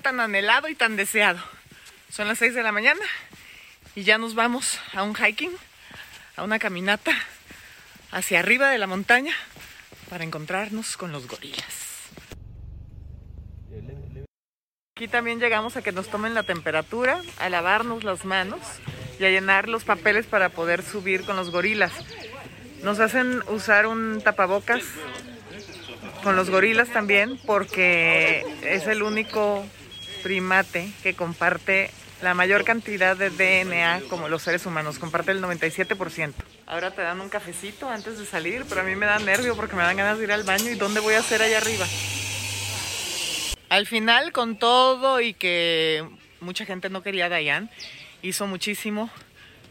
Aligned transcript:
tan 0.00 0.20
anhelado 0.20 0.68
y 0.68 0.74
tan 0.74 0.96
deseado. 0.96 1.38
Son 2.10 2.28
las 2.28 2.38
6 2.38 2.54
de 2.54 2.62
la 2.62 2.72
mañana 2.72 3.00
y 3.94 4.02
ya 4.04 4.18
nos 4.18 4.34
vamos 4.34 4.78
a 4.94 5.02
un 5.02 5.14
hiking, 5.14 5.52
a 6.36 6.42
una 6.44 6.58
caminata 6.58 7.12
hacia 8.10 8.40
arriba 8.40 8.70
de 8.70 8.78
la 8.78 8.86
montaña 8.86 9.34
para 10.08 10.24
encontrarnos 10.24 10.96
con 10.96 11.12
los 11.12 11.26
gorilas. 11.26 11.88
Aquí 14.96 15.06
también 15.06 15.38
llegamos 15.38 15.76
a 15.76 15.82
que 15.82 15.92
nos 15.92 16.08
tomen 16.08 16.34
la 16.34 16.42
temperatura, 16.42 17.22
a 17.38 17.48
lavarnos 17.48 18.02
las 18.02 18.24
manos 18.24 18.60
y 19.20 19.24
a 19.24 19.30
llenar 19.30 19.68
los 19.68 19.84
papeles 19.84 20.26
para 20.26 20.48
poder 20.48 20.82
subir 20.82 21.24
con 21.24 21.36
los 21.36 21.50
gorilas. 21.50 21.92
Nos 22.82 22.98
hacen 22.98 23.42
usar 23.48 23.86
un 23.86 24.20
tapabocas 24.22 24.82
con 26.22 26.34
los 26.34 26.50
gorilas 26.50 26.88
también 26.88 27.38
porque 27.46 28.44
es 28.62 28.86
el 28.86 29.02
único 29.02 29.64
primate 30.22 30.90
que 31.02 31.14
comparte 31.14 31.90
la 32.22 32.34
mayor 32.34 32.64
cantidad 32.64 33.16
de 33.16 33.30
DNA 33.30 34.02
como 34.08 34.28
los 34.28 34.42
seres 34.42 34.66
humanos, 34.66 34.98
comparte 34.98 35.30
el 35.30 35.42
97%. 35.42 36.34
Ahora 36.66 36.90
te 36.90 37.02
dan 37.02 37.20
un 37.20 37.28
cafecito 37.28 37.88
antes 37.88 38.18
de 38.18 38.26
salir, 38.26 38.64
pero 38.68 38.80
a 38.80 38.84
mí 38.84 38.96
me 38.96 39.06
da 39.06 39.18
nervio 39.18 39.54
porque 39.54 39.76
me 39.76 39.82
dan 39.82 39.96
ganas 39.96 40.18
de 40.18 40.24
ir 40.24 40.32
al 40.32 40.42
baño 40.42 40.70
y 40.70 40.74
¿dónde 40.74 41.00
voy 41.00 41.14
a 41.14 41.20
hacer 41.20 41.42
allá 41.42 41.58
arriba? 41.58 41.86
Al 43.68 43.86
final, 43.86 44.32
con 44.32 44.58
todo 44.58 45.20
y 45.20 45.34
que 45.34 46.04
mucha 46.40 46.64
gente 46.64 46.88
no 46.88 47.02
quería 47.02 47.26
a 47.26 47.68
hizo 48.22 48.46
muchísimo 48.46 49.10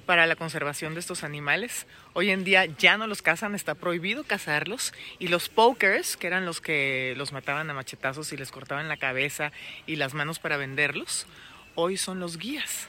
para 0.08 0.25
la 0.25 0.36
conservación 0.36 0.95
de 0.95 1.02
estos 1.02 1.23
animales. 1.23 1.86
Hoy 2.13 2.31
en 2.31 2.44
día 2.44 2.66
ya 2.66 2.97
no 2.97 3.05
los 3.05 3.22
cazan, 3.22 3.53
está 3.53 3.75
prohibido 3.75 4.23
cazarlos. 4.23 4.94
Y 5.19 5.27
los 5.27 5.49
pokers, 5.49 6.17
que 6.17 6.25
eran 6.25 6.45
los 6.45 6.61
que 6.61 7.14
los 7.17 7.33
mataban 7.33 7.69
a 7.69 7.73
machetazos 7.75 8.31
y 8.33 8.38
les 8.38 8.49
cortaban 8.49 8.88
la 8.88 8.97
cabeza 8.97 9.52
y 9.86 9.97
las 9.97 10.16
manos 10.16 10.39
para 10.39 10.58
venderlos, 10.58 11.27
hoy 11.75 11.97
son 11.97 12.19
los 12.19 12.38
guías 12.38 12.88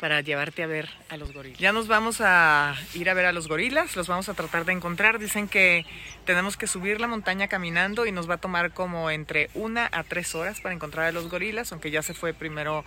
para 0.00 0.20
llevarte 0.20 0.62
a 0.62 0.66
ver 0.66 0.88
a 1.08 1.16
los 1.16 1.32
gorilas. 1.32 1.58
Ya 1.58 1.72
nos 1.72 1.88
vamos 1.88 2.20
a 2.20 2.74
ir 2.94 3.08
a 3.08 3.14
ver 3.14 3.26
a 3.26 3.32
los 3.32 3.48
gorilas, 3.48 3.96
los 3.96 4.08
vamos 4.08 4.28
a 4.28 4.34
tratar 4.34 4.64
de 4.64 4.72
encontrar. 4.72 5.18
Dicen 5.18 5.48
que 5.48 5.86
tenemos 6.24 6.56
que 6.56 6.66
subir 6.66 7.00
la 7.00 7.06
montaña 7.06 7.48
caminando 7.48 8.06
y 8.06 8.12
nos 8.12 8.28
va 8.28 8.34
a 8.34 8.38
tomar 8.38 8.72
como 8.72 9.10
entre 9.10 9.50
una 9.54 9.88
a 9.92 10.04
tres 10.04 10.34
horas 10.34 10.60
para 10.60 10.74
encontrar 10.74 11.06
a 11.06 11.12
los 11.12 11.28
gorilas, 11.30 11.72
aunque 11.72 11.90
ya 11.90 12.02
se 12.02 12.14
fue 12.14 12.34
primero 12.34 12.84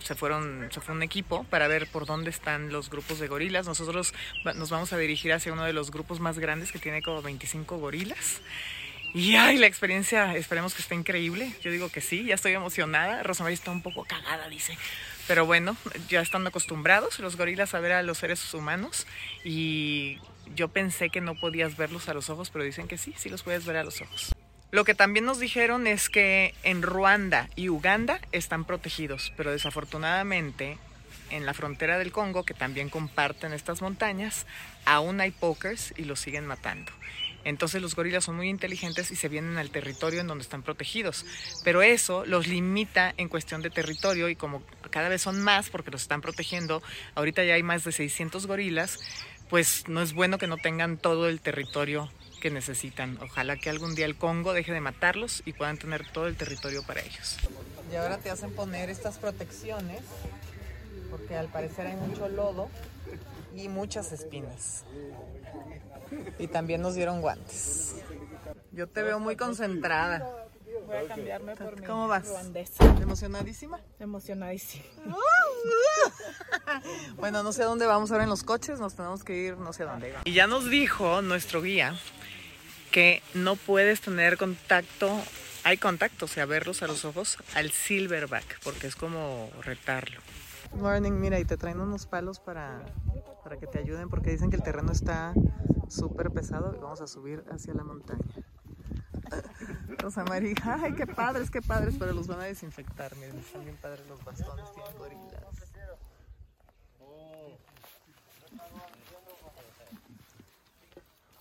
se 0.00 0.14
fueron 0.14 0.68
se 0.70 0.80
fue 0.80 0.94
un 0.94 1.02
equipo 1.02 1.44
para 1.44 1.68
ver 1.68 1.86
por 1.86 2.06
dónde 2.06 2.30
están 2.30 2.72
los 2.72 2.90
grupos 2.90 3.18
de 3.18 3.28
gorilas. 3.28 3.66
Nosotros 3.66 4.14
nos 4.54 4.70
vamos 4.70 4.92
a 4.92 4.98
dirigir 4.98 5.32
hacia 5.32 5.52
uno 5.52 5.64
de 5.64 5.72
los 5.72 5.90
grupos 5.90 6.20
más 6.20 6.38
grandes 6.38 6.72
que 6.72 6.78
tiene 6.78 7.02
como 7.02 7.22
25 7.22 7.78
gorilas. 7.78 8.40
Y 9.14 9.36
ay, 9.36 9.56
la 9.56 9.66
experiencia, 9.66 10.36
esperemos 10.36 10.74
que 10.74 10.82
esté 10.82 10.94
increíble. 10.94 11.52
Yo 11.62 11.70
digo 11.70 11.88
que 11.88 12.00
sí, 12.00 12.24
ya 12.24 12.34
estoy 12.34 12.52
emocionada. 12.52 13.22
Rosemary 13.22 13.54
está 13.54 13.70
un 13.70 13.82
poco 13.82 14.04
cagada, 14.04 14.48
dice. 14.48 14.76
Pero 15.26 15.46
bueno, 15.46 15.76
ya 16.08 16.20
están 16.20 16.46
acostumbrados 16.46 17.18
los 17.18 17.36
gorilas 17.36 17.74
a 17.74 17.80
ver 17.80 17.92
a 17.92 18.02
los 18.02 18.18
seres 18.18 18.52
humanos 18.54 19.06
y 19.44 20.18
yo 20.54 20.68
pensé 20.68 21.10
que 21.10 21.20
no 21.20 21.34
podías 21.34 21.76
verlos 21.76 22.08
a 22.08 22.14
los 22.14 22.30
ojos, 22.30 22.50
pero 22.50 22.64
dicen 22.64 22.88
que 22.88 22.98
sí, 22.98 23.14
sí 23.16 23.28
los 23.28 23.42
puedes 23.42 23.66
ver 23.66 23.76
a 23.76 23.84
los 23.84 24.00
ojos. 24.00 24.32
Lo 24.70 24.84
que 24.84 24.94
también 24.94 25.24
nos 25.24 25.38
dijeron 25.38 25.86
es 25.86 26.10
que 26.10 26.54
en 26.62 26.82
Ruanda 26.82 27.48
y 27.56 27.70
Uganda 27.70 28.20
están 28.32 28.66
protegidos, 28.66 29.32
pero 29.34 29.50
desafortunadamente 29.50 30.76
en 31.30 31.46
la 31.46 31.54
frontera 31.54 31.98
del 31.98 32.12
Congo, 32.12 32.44
que 32.44 32.52
también 32.52 32.90
comparten 32.90 33.54
estas 33.54 33.80
montañas, 33.80 34.46
aún 34.84 35.20
hay 35.22 35.30
pokers 35.30 35.94
y 35.96 36.04
los 36.04 36.20
siguen 36.20 36.46
matando. 36.46 36.92
Entonces 37.44 37.80
los 37.80 37.94
gorilas 37.94 38.24
son 38.24 38.36
muy 38.36 38.50
inteligentes 38.50 39.10
y 39.10 39.16
se 39.16 39.28
vienen 39.28 39.56
al 39.56 39.70
territorio 39.70 40.20
en 40.20 40.26
donde 40.26 40.42
están 40.42 40.62
protegidos. 40.62 41.24
Pero 41.64 41.80
eso 41.80 42.26
los 42.26 42.46
limita 42.46 43.14
en 43.16 43.28
cuestión 43.30 43.62
de 43.62 43.70
territorio 43.70 44.28
y 44.28 44.36
como 44.36 44.62
cada 44.90 45.08
vez 45.08 45.22
son 45.22 45.40
más 45.40 45.70
porque 45.70 45.90
los 45.90 46.02
están 46.02 46.20
protegiendo, 46.20 46.82
ahorita 47.14 47.42
ya 47.44 47.54
hay 47.54 47.62
más 47.62 47.84
de 47.84 47.92
600 47.92 48.46
gorilas, 48.46 48.98
pues 49.48 49.88
no 49.88 50.02
es 50.02 50.12
bueno 50.12 50.36
que 50.36 50.46
no 50.46 50.58
tengan 50.58 50.98
todo 50.98 51.26
el 51.28 51.40
territorio 51.40 52.10
que 52.38 52.50
necesitan. 52.50 53.18
Ojalá 53.22 53.56
que 53.56 53.70
algún 53.70 53.94
día 53.94 54.06
el 54.06 54.16
Congo 54.16 54.52
deje 54.52 54.72
de 54.72 54.80
matarlos 54.80 55.42
y 55.44 55.52
puedan 55.52 55.78
tener 55.78 56.10
todo 56.10 56.26
el 56.26 56.36
territorio 56.36 56.82
para 56.82 57.00
ellos. 57.00 57.36
Y 57.92 57.96
ahora 57.96 58.18
te 58.18 58.30
hacen 58.30 58.52
poner 58.52 58.90
estas 58.90 59.18
protecciones 59.18 60.00
porque 61.10 61.36
al 61.36 61.48
parecer 61.48 61.86
hay 61.86 61.96
mucho 61.96 62.28
lodo 62.28 62.68
y 63.54 63.68
muchas 63.68 64.12
espinas. 64.12 64.84
Y 66.38 66.46
también 66.48 66.80
nos 66.82 66.94
dieron 66.94 67.20
guantes. 67.20 67.96
Yo 68.72 68.86
te 68.86 69.02
veo 69.02 69.18
muy 69.18 69.36
concentrada. 69.36 70.26
Voy 70.86 70.96
a 70.96 71.06
cambiarme 71.08 71.56
por 71.56 71.80
mi 71.80 71.86
¿Cómo 71.86 72.08
vas? 72.08 72.28
ruandesa. 72.28 72.84
¿Emocionadísima? 73.00 73.80
Emocionadísima. 73.98 74.84
Bueno, 77.16 77.42
no 77.42 77.52
sé 77.52 77.62
a 77.62 77.66
dónde 77.66 77.86
vamos 77.86 78.10
ahora 78.12 78.22
en 78.24 78.30
los 78.30 78.44
coches, 78.44 78.78
nos 78.78 78.94
tenemos 78.94 79.24
que 79.24 79.34
ir 79.36 79.56
no 79.56 79.72
sé 79.72 79.82
a 79.82 79.86
dónde. 79.86 80.14
Y 80.24 80.32
ya 80.32 80.46
nos 80.46 80.70
dijo 80.70 81.22
nuestro 81.22 81.60
guía 81.62 81.98
que 82.90 83.22
no 83.34 83.56
puedes 83.56 84.00
tener 84.00 84.36
contacto, 84.36 85.20
hay 85.64 85.76
contacto, 85.76 86.24
o 86.24 86.28
sea, 86.28 86.46
verlos 86.46 86.82
a 86.82 86.86
los 86.86 87.04
ojos 87.04 87.38
al 87.54 87.70
silverback, 87.70 88.60
porque 88.62 88.86
es 88.86 88.96
como 88.96 89.50
retarlo. 89.62 90.20
Morning, 90.74 91.12
mira, 91.12 91.38
y 91.40 91.44
te 91.44 91.56
traen 91.56 91.80
unos 91.80 92.06
palos 92.06 92.40
para, 92.40 92.84
para 93.42 93.58
que 93.58 93.66
te 93.66 93.78
ayuden, 93.78 94.08
porque 94.08 94.30
dicen 94.30 94.50
que 94.50 94.56
el 94.56 94.62
terreno 94.62 94.92
está 94.92 95.32
súper 95.88 96.30
pesado 96.30 96.74
y 96.76 96.78
vamos 96.78 97.00
a 97.00 97.06
subir 97.06 97.44
hacia 97.50 97.74
la 97.74 97.84
montaña. 97.84 98.20
Rosa 99.98 100.24
María, 100.24 100.54
ay, 100.64 100.94
qué 100.94 101.06
padres, 101.06 101.50
qué 101.50 101.62
padres, 101.62 101.96
pero 101.98 102.12
los 102.12 102.26
van 102.26 102.40
a 102.40 102.44
desinfectar, 102.44 103.14
miren, 103.16 103.38
están 103.38 103.64
bien 103.64 103.76
padres 103.76 104.06
los 104.08 104.22
bastones, 104.24 104.64
tienen 104.72 104.92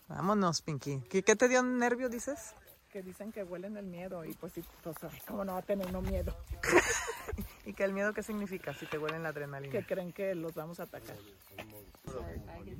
Vámonos, 0.07 0.61
Pinky. 0.61 1.01
¿Qué, 1.09 1.23
qué 1.23 1.35
te 1.35 1.47
dio 1.47 1.61
nervio, 1.63 2.09
dices? 2.09 2.53
Que 2.91 3.01
dicen 3.01 3.31
que 3.31 3.43
huelen 3.43 3.75
el 3.75 3.85
miedo 3.85 4.23
y 4.23 4.33
pues 4.33 4.53
sí, 4.53 4.63
pues 4.81 4.95
ay, 5.03 5.19
cómo 5.27 5.43
no 5.43 5.53
va 5.53 5.59
a 5.59 5.61
tener 5.61 5.87
uno 5.87 6.01
miedo. 6.01 6.35
¿Y 7.65 7.73
que 7.73 7.83
el 7.83 7.91
miedo 7.91 8.13
qué 8.13 8.23
significa 8.23 8.73
si 8.73 8.85
te 8.85 8.97
huelen 8.97 9.23
la 9.23 9.29
adrenalina? 9.29 9.71
Que 9.71 9.85
creen 9.85 10.13
que 10.13 10.33
los 10.35 10.53
vamos 10.53 10.79
a 10.79 10.83
atacar. 10.83 11.17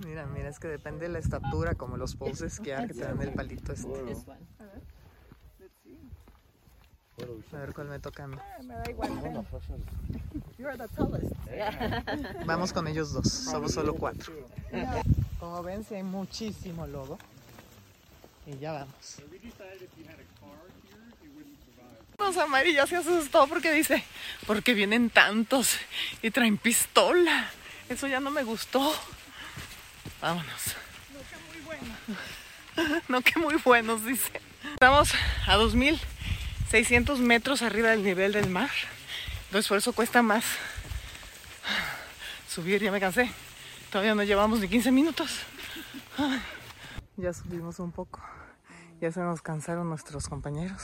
Mira, 0.05 0.25
mira, 0.25 0.47
es 0.47 0.59
que 0.59 0.69
depende 0.69 1.07
de 1.07 1.11
la 1.11 1.19
estatura, 1.19 1.75
como 1.75 1.97
los 1.97 2.16
poses 2.16 2.59
que 2.59 2.73
hay, 2.73 2.87
que 2.87 2.93
te 2.93 3.01
dan 3.01 3.21
el 3.21 3.33
palito 3.33 3.73
este. 3.73 3.89
A 7.51 7.57
ver 7.57 7.73
cuál 7.73 7.89
me 7.89 7.99
toca 7.99 8.23
a 8.23 8.27
mí. 8.27 8.37
Ay, 8.57 8.66
me 8.66 8.73
da 8.75 8.89
igual. 8.89 9.19
ven. 9.21 9.33
You 10.57 10.67
are 10.67 10.77
the 10.77 10.87
tallest. 10.87 12.45
Vamos 12.45 12.71
con 12.71 12.87
ellos 12.87 13.11
dos, 13.11 13.27
somos 13.29 13.73
solo 13.73 13.95
cuatro. 13.95 14.33
Como 15.39 15.61
ven, 15.63 15.85
sí 15.87 15.95
hay 15.95 16.03
muchísimo 16.03 16.87
lodo. 16.87 17.19
Y 18.45 18.57
ya 18.57 18.71
vamos. 18.71 19.17
Rosa 22.17 22.47
María 22.47 22.87
se 22.87 22.95
asustó 22.95 23.45
porque 23.47 23.71
dice, 23.71 24.03
porque 24.47 24.73
vienen 24.73 25.09
tantos 25.09 25.77
y 26.21 26.31
traen 26.31 26.57
pistola. 26.57 27.49
Eso 27.89 28.07
ya 28.07 28.19
no 28.19 28.31
me 28.31 28.43
gustó. 28.43 28.93
Vámonos. 30.21 30.75
No, 33.07 33.21
que 33.21 33.39
muy 33.39 33.55
buenos, 33.55 34.05
dice. 34.05 34.39
Estamos 34.73 35.09
a 35.47 35.55
2600 35.55 37.19
metros 37.19 37.63
arriba 37.63 37.89
del 37.89 38.03
nivel 38.03 38.33
del 38.33 38.51
mar. 38.51 38.69
Entonces 39.45 39.83
por 39.83 39.95
cuesta 39.95 40.22
más 40.22 40.45
subir, 42.47 42.83
ya 42.83 42.91
me 42.91 42.99
cansé. 42.99 43.31
Todavía 43.91 44.16
no 44.16 44.23
llevamos 44.23 44.59
ni 44.59 44.67
15 44.67 44.91
minutos. 44.91 45.39
Ay. 46.17 46.41
Ya 47.16 47.34
subimos 47.34 47.79
un 47.79 47.91
poco. 47.91 48.22
Ya 48.99 49.11
se 49.11 49.19
nos 49.22 49.41
cansaron 49.41 49.89
nuestros 49.89 50.28
compañeros. 50.28 50.81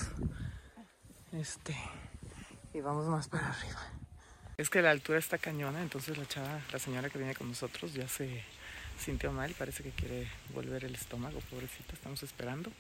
Este. 1.32 1.76
Y 2.74 2.82
vamos 2.82 3.08
más 3.08 3.28
para 3.28 3.50
arriba. 3.50 3.80
Es 4.58 4.70
que 4.70 4.82
la 4.82 4.92
altura 4.92 5.20
está 5.20 5.38
cañona, 5.38 5.82
entonces 5.82 6.18
la 6.18 6.28
chava, 6.28 6.62
la 6.72 6.80
señora 6.80 7.10
que 7.10 7.18
viene 7.18 7.36
con 7.36 7.48
nosotros 7.50 7.94
ya 7.94 8.08
se 8.08 8.44
sintió 9.00 9.32
mal 9.32 9.54
parece 9.58 9.82
que 9.82 9.90
quiere 9.90 10.28
volver 10.54 10.86
el 10.86 10.94
estómago, 10.94 11.40
pobrecita, 11.50 11.94
estamos 11.94 12.22
esperando. 12.22 12.72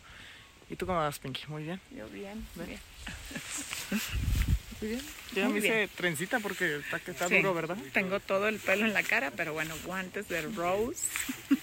¿Y 0.70 0.76
tú 0.76 0.86
cómo 0.86 1.00
vas, 1.00 1.20
Pinky? 1.20 1.46
Muy 1.48 1.64
bien. 1.64 1.82
Yo 1.92 2.08
bien, 2.10 2.48
Ven. 2.56 2.68
bien. 2.68 2.80
Muy 4.84 4.90
bien. 4.90 5.06
Yo 5.34 5.46
Muy 5.46 5.62
me 5.62 5.66
hice 5.66 5.88
trencita 5.96 6.42
porque 6.42 6.76
está, 6.76 7.00
que 7.00 7.12
está 7.12 7.30
Sí, 7.30 7.38
duro, 7.38 7.54
¿verdad? 7.54 7.78
Tengo 7.94 8.20
todo 8.20 8.50
el 8.50 8.60
pelo 8.60 8.86
en 8.86 8.94
la 8.94 9.02
cara, 9.02 9.32
pero 9.32 9.54
bueno, 9.54 9.74
guantes 9.86 10.28
de 10.28 10.42
Rose. 10.42 11.04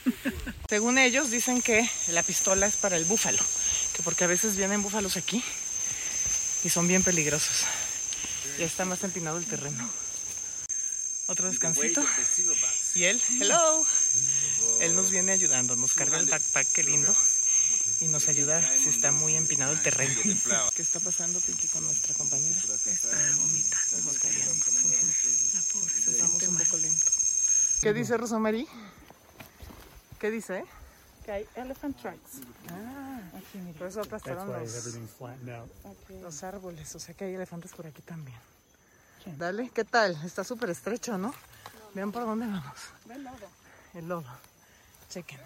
Según 0.71 0.97
ellos 0.97 1.31
dicen 1.31 1.61
que 1.61 1.87
la 2.13 2.23
pistola 2.23 2.67
es 2.67 2.77
para 2.77 2.97
el 2.97 3.05
búfalo, 3.05 3.43
que 3.95 4.03
porque 4.03 4.25
a 4.25 4.27
veces 4.27 4.57
vienen 4.57 4.81
búfalos 4.81 5.19
aquí 5.19 5.45
y 6.65 6.71
son 6.71 6.89
bien 6.89 7.03
peligrosos. 7.03 7.67
Ya 8.59 8.65
está 8.65 8.87
más 8.87 9.05
empinado 9.05 9.37
el 9.37 9.45
terreno. 9.45 9.91
Otro 11.27 11.51
descansito. 11.51 12.03
Y 12.95 13.05
él, 13.05 13.21
hello. 13.39 13.85
Él 14.81 14.97
nos 14.97 15.11
viene 15.11 15.33
ayudando, 15.33 15.77
nos 15.77 15.93
carga 15.93 16.19
el 16.19 16.25
backpack, 16.25 16.69
qué 16.73 16.85
lindo. 16.85 17.15
Y 18.01 18.09
nos 18.09 18.29
ayuda 18.29 18.61
si 18.77 18.89
está 18.89 19.13
muy 19.13 19.37
empinado 19.37 19.73
el 19.73 19.83
terreno. 19.83 20.15
¿Qué 20.75 20.83
está 20.83 21.01
pasando, 21.01 21.39
Pinky, 21.41 21.69
con 21.69 21.85
nuestra 21.85 22.15
compañera? 22.15 22.59
Está 22.59 23.37
vomitando. 23.37 24.13
La 25.55 25.63
pobre 25.73 25.95
se 25.95 26.15
siente 26.15 26.49
un 26.49 26.57
poco 26.57 26.77
lento. 26.79 27.13
¿Qué 27.83 27.93
dice 27.93 28.17
Rosamary? 28.17 28.67
¿Qué 30.19 30.31
dice? 30.31 30.65
Que 31.25 31.33
hay 31.33 31.49
elephant 31.55 32.01
tracks. 32.01 32.41
Ah, 32.71 33.21
Aquí, 33.37 33.59
mira. 33.59 33.79
por 33.79 33.89
eso 33.89 34.01
aplastaron 34.01 34.49
los, 34.51 34.97
los 36.23 36.43
árboles. 36.43 36.95
O 36.95 36.99
sea 37.01 37.15
que 37.15 37.25
hay 37.25 37.35
elefantes 37.35 37.73
por 37.73 37.87
aquí 37.87 38.01
también. 38.03 38.39
Sí. 39.25 39.33
Dale, 39.37 39.71
¿qué 39.75 39.85
tal? 39.85 40.19
Está 40.25 40.45
súper 40.45 40.71
estrecho, 40.71 41.19
¿no? 41.19 41.35
Vean 41.95 42.11
por 42.13 42.25
dónde 42.25 42.47
vamos. 42.47 42.77
Ve 43.05 43.15
el 43.15 43.25
lodo. 43.25 43.49
El 43.95 44.09
lodo. 44.09 44.39
Chequen. 45.11 45.41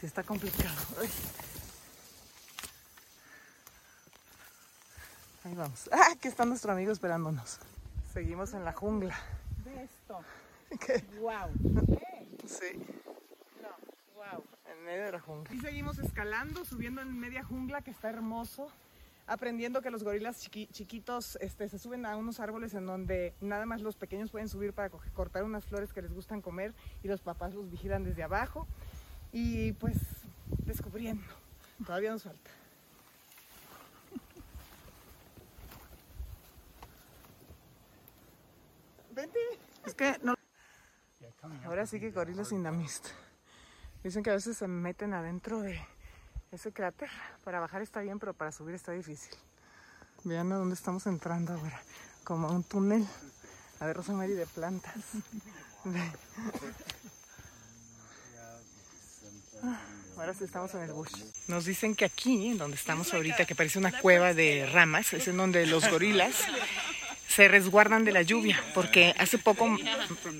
Si 0.00 0.06
está 0.06 0.22
complicado. 0.22 0.74
Ay. 1.00 1.10
Ahí 5.46 5.54
vamos. 5.54 5.88
Ah, 5.92 6.08
aquí 6.12 6.28
está 6.28 6.44
nuestro 6.44 6.72
amigo 6.72 6.92
esperándonos. 6.92 7.58
Seguimos 8.12 8.52
en 8.54 8.64
la 8.64 8.72
jungla. 8.72 9.16
Ve 9.64 9.84
esto. 9.84 10.20
¿Qué? 10.86 11.04
Wow. 11.20 11.50
Sí, 12.46 12.78
No. 13.62 13.68
Wow. 14.16 14.44
en 14.70 14.84
medio 14.84 15.04
de 15.04 15.12
la 15.12 15.20
jungla. 15.20 15.54
Y 15.54 15.60
seguimos 15.60 15.98
escalando, 15.98 16.64
subiendo 16.64 17.00
en 17.00 17.18
media 17.18 17.44
jungla 17.44 17.82
que 17.82 17.90
está 17.90 18.08
hermoso. 18.10 18.68
Aprendiendo 19.28 19.82
que 19.82 19.90
los 19.90 20.04
gorilas 20.04 20.40
chiqui- 20.44 20.68
chiquitos 20.70 21.36
este, 21.40 21.68
se 21.68 21.80
suben 21.80 22.06
a 22.06 22.16
unos 22.16 22.38
árboles 22.38 22.74
en 22.74 22.86
donde 22.86 23.34
nada 23.40 23.66
más 23.66 23.80
los 23.82 23.96
pequeños 23.96 24.30
pueden 24.30 24.48
subir 24.48 24.72
para 24.72 24.88
cortar 24.88 25.42
unas 25.42 25.64
flores 25.64 25.92
que 25.92 26.00
les 26.00 26.12
gustan 26.12 26.40
comer 26.40 26.72
y 27.02 27.08
los 27.08 27.20
papás 27.22 27.52
los 27.52 27.68
vigilan 27.68 28.04
desde 28.04 28.22
abajo. 28.22 28.68
Y 29.32 29.72
pues 29.74 29.96
descubriendo. 30.64 31.24
Todavía 31.84 32.12
nos 32.12 32.22
falta. 32.22 32.50
Vente. 39.16 39.38
Es 39.86 39.94
que 39.94 40.14
no. 40.22 40.34
Ahora 41.64 41.86
sí 41.86 41.98
que 41.98 42.10
gorilas 42.10 42.52
in 42.52 42.62
the 42.62 42.70
mist. 42.70 43.08
Dicen 44.04 44.22
que 44.22 44.28
a 44.28 44.34
veces 44.34 44.58
se 44.58 44.68
meten 44.68 45.14
adentro 45.14 45.62
de 45.62 45.80
ese 46.52 46.70
cráter. 46.70 47.08
Para 47.42 47.58
bajar 47.58 47.80
está 47.80 48.00
bien, 48.02 48.18
pero 48.18 48.34
para 48.34 48.52
subir 48.52 48.74
está 48.74 48.92
difícil. 48.92 49.34
Vean 50.24 50.52
a 50.52 50.56
dónde 50.56 50.74
estamos 50.74 51.06
entrando 51.06 51.54
ahora. 51.54 51.80
Como 52.24 52.46
a 52.46 52.50
un 52.50 52.62
túnel. 52.62 53.06
A 53.80 53.86
ver, 53.86 53.96
Rosemary 53.96 54.34
de 54.34 54.46
plantas. 54.46 55.02
Ah, 59.62 59.80
Ahora 60.18 60.34
sí 60.34 60.44
estamos 60.44 60.74
en 60.74 60.82
el 60.82 60.92
bush. 60.92 61.12
Nos 61.48 61.64
dicen 61.64 61.94
que 61.94 62.04
aquí, 62.04 62.48
en 62.48 62.58
donde 62.58 62.76
estamos 62.76 63.12
ahorita, 63.14 63.46
que 63.46 63.54
parece 63.54 63.78
una 63.78 63.98
cueva 64.00 64.34
de 64.34 64.68
ramas, 64.70 65.14
es 65.14 65.28
en 65.28 65.38
donde 65.38 65.66
los 65.66 65.88
gorilas 65.90 66.36
se 67.36 67.48
resguardan 67.48 68.06
de 68.06 68.12
la 68.12 68.22
lluvia, 68.22 68.58
porque 68.72 69.14
hace 69.18 69.36
poco 69.36 69.64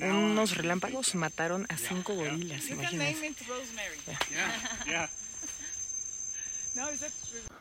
unos 0.00 0.56
relámpagos 0.56 1.14
mataron 1.14 1.66
a 1.68 1.76
cinco 1.76 2.14
gorilas, 2.14 2.70
imagínense. 2.70 3.34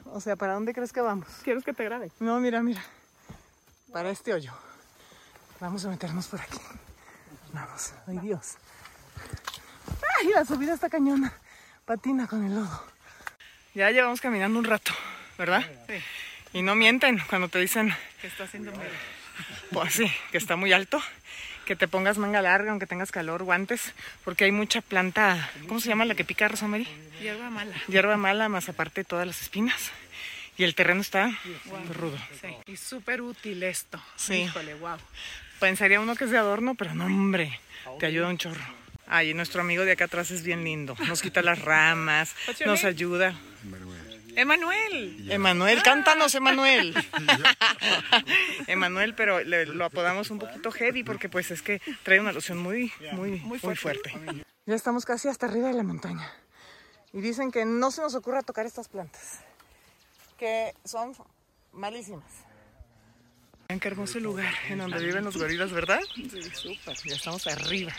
O 0.05 0.21
sea, 0.21 0.37
¿para 0.37 0.53
dónde 0.53 0.73
crees 0.73 0.93
que 0.93 1.01
vamos? 1.01 1.27
¿Quieres 1.43 1.65
que 1.65 1.73
te 1.73 1.83
grabe? 1.83 2.11
No, 2.21 2.39
mira, 2.39 2.63
mira. 2.63 2.81
Para 3.91 4.09
este 4.09 4.33
hoyo. 4.33 4.53
Vamos 5.59 5.83
a 5.83 5.89
meternos 5.89 6.27
por 6.27 6.39
aquí. 6.39 6.59
Vamos. 7.51 7.93
Ay, 8.07 8.19
Dios. 8.19 8.55
Ay, 10.17 10.29
la 10.29 10.45
subida 10.45 10.75
está 10.75 10.89
cañona. 10.89 11.33
Patina 11.83 12.25
con 12.27 12.45
el 12.45 12.55
lodo. 12.55 12.85
Ya 13.73 13.91
llevamos 13.91 14.21
caminando 14.21 14.59
un 14.59 14.65
rato, 14.65 14.93
¿verdad? 15.37 15.61
Sí. 15.87 15.95
Y 16.53 16.61
no 16.61 16.75
mienten 16.75 17.19
cuando 17.29 17.49
te 17.49 17.59
dicen, 17.59 17.93
Que 18.21 18.27
está 18.27 18.45
haciendo 18.45 18.71
medio. 18.71 19.14
Pues 19.71 19.93
sí, 19.93 20.11
que 20.31 20.37
está 20.37 20.55
muy 20.55 20.73
alto. 20.73 21.01
Que 21.65 21.75
te 21.75 21.87
pongas 21.87 22.19
manga 22.19 22.43
larga, 22.43 22.69
aunque 22.69 22.85
tengas 22.85 23.11
calor, 23.11 23.43
guantes, 23.43 23.93
porque 24.23 24.45
hay 24.45 24.51
mucha 24.51 24.81
planta. 24.81 25.49
¿Cómo 25.67 25.79
se 25.79 25.89
llama 25.89 26.05
la 26.05 26.13
que 26.13 26.23
pica, 26.23 26.47
Rosamary? 26.47 26.87
Hierba 27.19 27.49
mala. 27.49 27.73
Hierba 27.87 28.17
mala, 28.17 28.49
más 28.49 28.69
aparte 28.69 29.03
todas 29.03 29.25
las 29.25 29.41
espinas. 29.41 29.91
Y 30.57 30.63
el 30.63 30.75
terreno 30.75 31.01
está 31.01 31.37
rudo. 31.89 32.17
Sí. 32.39 32.55
Y 32.71 32.77
súper 32.77 33.21
útil 33.21 33.63
esto. 33.63 34.01
Sí. 34.15 34.43
Híjole, 34.43 34.75
wow. 34.75 34.97
Pensaría 35.59 35.99
uno 35.99 36.15
que 36.15 36.25
es 36.25 36.31
de 36.31 36.37
adorno, 36.37 36.75
pero 36.75 36.93
no, 36.93 37.05
hombre, 37.05 37.59
te 37.99 38.05
ayuda 38.05 38.27
un 38.27 38.37
chorro. 38.37 38.63
Ay, 39.07 39.31
y 39.31 39.33
nuestro 39.33 39.61
amigo 39.61 39.85
de 39.85 39.91
acá 39.91 40.05
atrás 40.05 40.31
es 40.31 40.43
bien 40.43 40.63
lindo. 40.63 40.95
Nos 41.07 41.21
quita 41.21 41.41
las 41.41 41.59
ramas, 41.59 42.35
nos 42.65 42.83
ayuda. 42.83 43.35
Emanuel. 44.35 45.31
Emanuel, 45.31 45.81
cántanos, 45.83 46.33
Emanuel. 46.35 46.93
Emanuel, 48.67 49.15
pero 49.15 49.43
le- 49.43 49.65
lo 49.65 49.85
apodamos 49.85 50.29
un 50.31 50.39
poquito 50.39 50.71
heavy 50.71 51.03
porque 51.03 51.29
pues 51.29 51.51
es 51.51 51.61
que 51.61 51.81
trae 52.03 52.19
una 52.19 52.31
loción 52.31 52.57
muy, 52.57 52.91
muy, 53.13 53.39
muy 53.41 53.59
fuerte. 53.75 54.11
Ya 54.65 54.75
estamos 54.75 55.05
casi 55.05 55.27
hasta 55.27 55.45
arriba 55.45 55.67
de 55.67 55.73
la 55.75 55.83
montaña. 55.83 56.29
Y 57.13 57.21
dicen 57.21 57.51
que 57.51 57.65
no 57.65 57.91
se 57.91 58.01
nos 58.01 58.13
ocurra 58.15 58.41
tocar 58.41 58.65
estas 58.65 58.89
plantas, 58.89 59.39
que 60.37 60.73
son 60.83 61.13
malísimas. 61.71 62.25
Vean 63.69 63.79
qué 63.79 63.87
hermoso 63.87 64.19
lugar 64.19 64.53
en 64.69 64.79
donde 64.79 65.03
viven 65.03 65.23
los 65.23 65.37
gorilas, 65.37 65.71
¿verdad? 65.71 66.01
Sí, 66.13 66.29
súper. 66.53 66.95
Ya 67.05 67.15
estamos 67.15 67.47
arriba. 67.47 67.93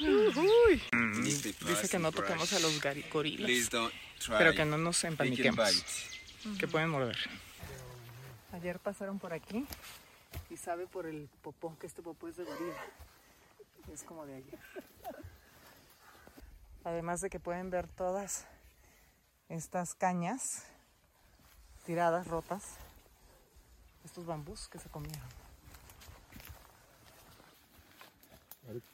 Ujuy. 0.00 0.82
Dice 1.22 1.88
que 1.88 1.98
no 1.98 2.10
toquemos 2.12 2.52
a 2.52 2.58
los 2.58 2.80
gorilas. 3.12 3.70
Pero 4.28 4.54
que 4.54 4.64
no 4.64 4.78
nos 4.78 5.02
empaniquemos, 5.04 5.84
que 6.58 6.68
pueden 6.68 6.90
morder. 6.90 7.16
Ayer 8.52 8.78
pasaron 8.78 9.18
por 9.18 9.32
aquí 9.32 9.66
y 10.50 10.56
sabe 10.56 10.86
por 10.86 11.06
el 11.06 11.28
popó, 11.42 11.76
que 11.78 11.86
este 11.86 12.02
popó 12.02 12.28
es 12.28 12.36
de 12.36 12.44
gorila. 12.44 12.84
Es 13.92 14.02
como 14.02 14.24
de 14.26 14.36
ayer. 14.36 14.58
Además 16.84 17.20
de 17.20 17.30
que 17.30 17.40
pueden 17.40 17.70
ver 17.70 17.88
todas 17.88 18.46
estas 19.48 19.94
cañas 19.94 20.64
tiradas, 21.84 22.26
rotas, 22.26 22.76
estos 24.04 24.24
bambús 24.26 24.68
que 24.68 24.78
se 24.78 24.88
comieron. 24.88 25.28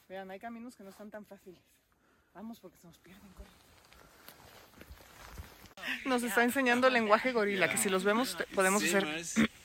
Vean, 0.08 0.30
hay 0.30 0.40
caminos 0.40 0.75
que 0.75 0.82
no 0.82 0.90
están 0.90 1.10
tan 1.10 1.25
fáciles. 1.25 1.60
Vamos 2.34 2.58
porque 2.58 2.78
se 2.78 2.87
nos 2.87 2.99
pierden. 2.99 3.28
corre. 3.34 3.69
Nos 6.04 6.23
está 6.23 6.44
enseñando 6.44 6.88
el 6.88 6.94
lenguaje 6.94 7.32
gorila, 7.32 7.68
que 7.68 7.78
si 7.78 7.88
los 7.88 8.04
vemos 8.04 8.37
podemos 8.54 8.82
hacer 8.82 9.06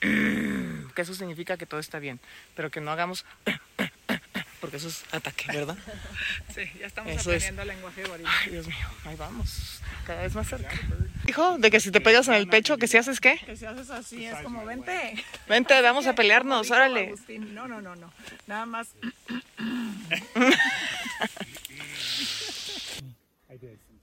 que 0.00 1.02
eso 1.02 1.14
significa 1.14 1.56
que 1.56 1.66
todo 1.66 1.80
está 1.80 1.98
bien, 1.98 2.20
pero 2.54 2.70
que 2.70 2.80
no 2.80 2.90
hagamos 2.90 3.24
porque 4.60 4.78
eso 4.78 4.88
es 4.88 5.04
ataque, 5.12 5.46
¿verdad? 5.52 5.76
Sí, 6.54 6.62
ya 6.80 6.86
estamos 6.86 7.12
Eso 7.12 7.32
es. 7.32 7.44
aprendiendo 7.44 7.62
el 7.62 7.68
lenguaje 7.68 8.04
gorila. 8.04 8.30
Ay, 8.42 8.50
Dios 8.50 8.66
mío, 8.66 8.86
ahí 9.04 9.14
vamos, 9.16 9.82
cada 10.06 10.22
vez 10.22 10.34
más 10.34 10.48
cerca. 10.48 10.74
Hijo, 11.28 11.58
de 11.58 11.70
que 11.70 11.80
si 11.80 11.90
te 11.90 12.00
pegas 12.00 12.28
en 12.28 12.34
el 12.34 12.48
pecho, 12.48 12.78
que 12.78 12.88
si 12.88 12.96
haces 12.96 13.20
qué? 13.20 13.38
Que 13.44 13.56
si 13.56 13.66
haces 13.66 13.90
así 13.90 14.24
es 14.24 14.36
como, 14.38 14.64
vente. 14.64 15.22
Vente, 15.48 15.80
vamos 15.82 16.06
a 16.06 16.14
pelearnos, 16.14 16.70
órale. 16.70 17.08
Agustín, 17.08 17.54
No, 17.54 17.68
no, 17.68 17.80
no, 17.82 17.94
no. 17.94 18.10
Nada 18.46 18.64
más. 18.66 18.88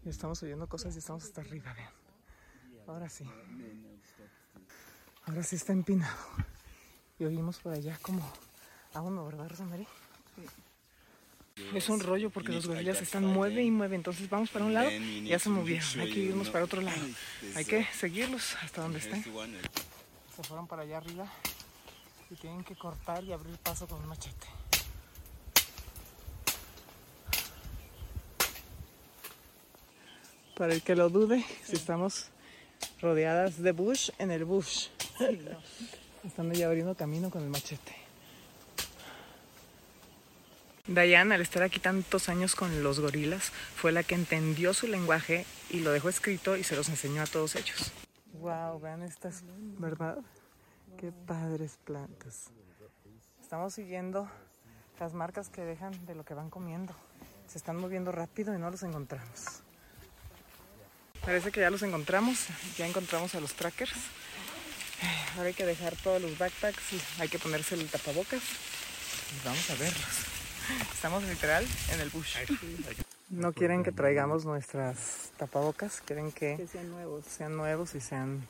Estamos 0.05 0.43
oyendo 0.43 0.67
cosas 0.67 0.95
y 0.95 0.99
estamos 0.99 1.23
hasta 1.23 1.41
arriba, 1.41 1.73
vean. 1.73 1.89
Ahora 2.87 3.09
sí. 3.09 3.25
Ahora 5.25 5.43
sí 5.43 5.55
está 5.55 5.73
empinado. 5.73 6.15
Y 7.19 7.25
oímos 7.25 7.59
por 7.59 7.73
allá 7.73 7.97
como 8.01 8.21
a 8.93 9.01
uno, 9.01 9.25
¿verdad, 9.25 9.47
Rosemary? 9.49 9.87
Es 11.73 11.87
un 11.89 11.99
rollo 11.99 12.29
porque 12.31 12.51
los 12.51 12.67
gorilas 12.67 13.01
están 13.01 13.25
mueve 13.25 13.63
y 13.63 13.69
mueve, 13.69 13.95
entonces 13.95 14.27
vamos 14.29 14.49
para 14.49 14.65
un 14.65 14.73
lado 14.73 14.89
y 14.91 15.27
ya 15.27 15.37
se 15.37 15.49
movieron. 15.49 15.99
Hay 15.99 16.11
que 16.11 16.19
irnos 16.19 16.49
para 16.49 16.65
otro 16.65 16.81
lado. 16.81 17.01
Hay 17.55 17.65
que 17.65 17.85
seguirlos 17.93 18.55
hasta 18.61 18.81
donde 18.81 18.99
estén. 18.99 19.23
one. 19.35 19.59
Se 20.35 20.43
fueron 20.43 20.67
para 20.67 20.81
allá 20.81 20.97
arriba 20.97 21.31
y 22.31 22.35
tienen 22.35 22.63
que 22.63 22.75
cortar 22.75 23.23
y 23.23 23.31
abrir 23.31 23.55
paso 23.59 23.87
con 23.87 24.01
un 24.01 24.07
machete. 24.07 24.47
Para 30.57 30.73
el 30.73 30.81
que 30.81 30.95
lo 30.95 31.09
dude, 31.09 31.45
si 31.63 31.75
estamos 31.75 32.29
rodeadas 33.01 33.61
de 33.61 33.71
bush 33.71 34.09
en 34.17 34.31
el 34.31 34.45
bush. 34.45 34.87
Están 36.23 36.51
ya 36.53 36.67
abriendo 36.67 36.95
camino 36.95 37.29
con 37.29 37.43
el 37.43 37.49
machete. 37.49 37.95
Diane, 40.85 41.35
al 41.35 41.41
estar 41.41 41.63
aquí 41.63 41.79
tantos 41.79 42.27
años 42.27 42.55
con 42.55 42.83
los 42.83 42.99
gorilas, 42.99 43.51
fue 43.75 43.93
la 43.93 44.03
que 44.03 44.15
entendió 44.15 44.73
su 44.73 44.87
lenguaje 44.87 45.45
y 45.69 45.79
lo 45.79 45.91
dejó 45.91 46.09
escrito 46.09 46.57
y 46.57 46.63
se 46.63 46.75
los 46.75 46.89
enseñó 46.89 47.21
a 47.21 47.25
todos 47.25 47.55
ellos. 47.55 47.93
Wow, 48.33 48.81
vean 48.81 49.01
estas, 49.01 49.43
¿verdad? 49.79 50.17
Qué 50.97 51.13
padres 51.13 51.79
plantas. 51.85 52.49
Estamos 53.41 53.73
siguiendo 53.73 54.29
las 54.99 55.13
marcas 55.13 55.47
que 55.47 55.61
dejan 55.61 56.05
de 56.05 56.15
lo 56.15 56.25
que 56.25 56.33
van 56.33 56.49
comiendo. 56.49 56.93
Se 57.47 57.57
están 57.57 57.77
moviendo 57.77 58.11
rápido 58.11 58.53
y 58.53 58.59
no 58.59 58.69
los 58.69 58.83
encontramos. 58.83 59.62
Parece 61.25 61.51
que 61.51 61.61
ya 61.61 61.69
los 61.69 61.81
encontramos. 61.83 62.47
Ya 62.77 62.87
encontramos 62.87 63.33
a 63.35 63.39
los 63.39 63.53
trackers. 63.53 63.93
Ahora 65.35 65.47
hay 65.47 65.53
que 65.53 65.65
dejar 65.65 65.95
todos 65.97 66.21
los 66.21 66.37
backpacks 66.37 66.93
y 66.93 67.01
hay 67.21 67.29
que 67.29 67.39
ponerse 67.39 67.75
el 67.75 67.89
tapabocas. 67.89 68.41
Y 68.41 69.45
vamos 69.45 69.69
a 69.69 69.75
verlos. 69.75 70.25
Estamos 70.93 71.23
literal 71.23 71.65
en 71.91 71.99
el 72.01 72.09
bush. 72.09 72.37
No 73.29 73.51
quieren 73.51 73.83
que 73.83 73.91
traigamos 73.91 74.45
nuestras 74.45 75.31
tapabocas, 75.37 76.01
quieren 76.05 76.31
que 76.31 76.55
Que 76.57 76.67
sean 76.67 76.89
nuevos. 76.89 77.25
sean 77.25 77.57
nuevos 77.57 77.95
y 77.95 78.01
sean 78.01 78.47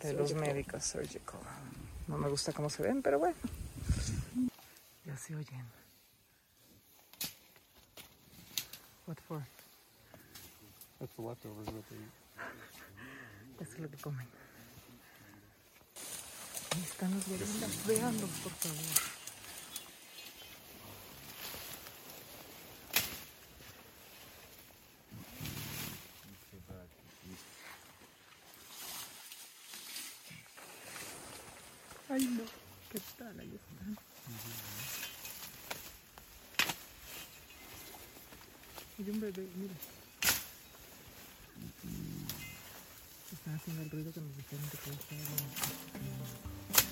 de 0.00 0.14
los 0.14 0.34
médicos 0.34 0.84
surgical. 0.84 1.40
No 2.08 2.16
me 2.16 2.28
gusta 2.28 2.52
cómo 2.52 2.70
se 2.70 2.82
ven, 2.82 3.02
pero 3.02 3.18
bueno. 3.18 3.36
Ya 5.04 5.16
se 5.16 5.34
oyen. 5.36 5.66
What 9.06 9.16
for? 9.28 9.42
That's 9.42 9.50
the 9.50 9.50
leftovers 10.16 10.91
what 10.91 10.91
they 10.91 10.91
eat. 10.91 10.91
Eso 11.02 11.36
es 13.60 13.78
lo 13.80 13.90
que 13.90 13.96
comen. 13.96 14.28
Ahí 16.74 16.82
están 16.82 17.12
los 17.12 17.26
gorilas. 17.26 17.86
Veanlos, 17.86 18.30
por 18.30 18.52
favor. 18.52 18.78
Ay, 32.08 32.24
no. 32.26 32.44
¿Qué 32.92 33.00
tal? 33.18 33.40
Ahí 33.40 33.52
están. 33.56 33.98
Y 38.98 39.10
un 39.10 39.20
bebé, 39.20 39.48
mira. 39.56 39.74
Están 43.42 43.56
haciendo 43.56 43.82
el 43.82 43.90
ruido 43.90 44.12
que 44.12 44.20
nos 44.20 44.36
dijeron 44.36 44.64
que 44.70 44.76
todo 44.76 44.94
estaba 44.94 45.20
bien. 45.20 45.50
No 45.98 46.91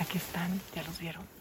Aquí 0.00 0.18
están, 0.18 0.60
ya 0.74 0.82
los 0.84 0.98
vieron. 0.98 1.37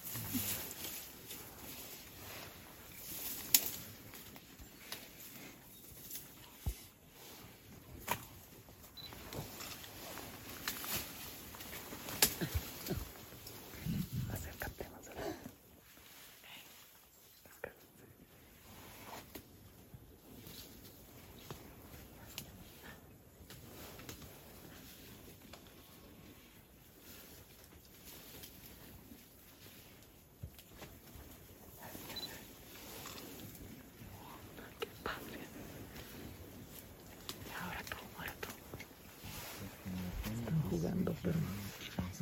Pero 41.24 41.38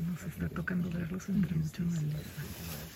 nos 0.03 0.23
está 0.23 0.49
tocando 0.49 0.89
verlos 0.89 1.29
entre 1.29 1.55
mucha 1.55 1.83
maleza. 1.83 2.94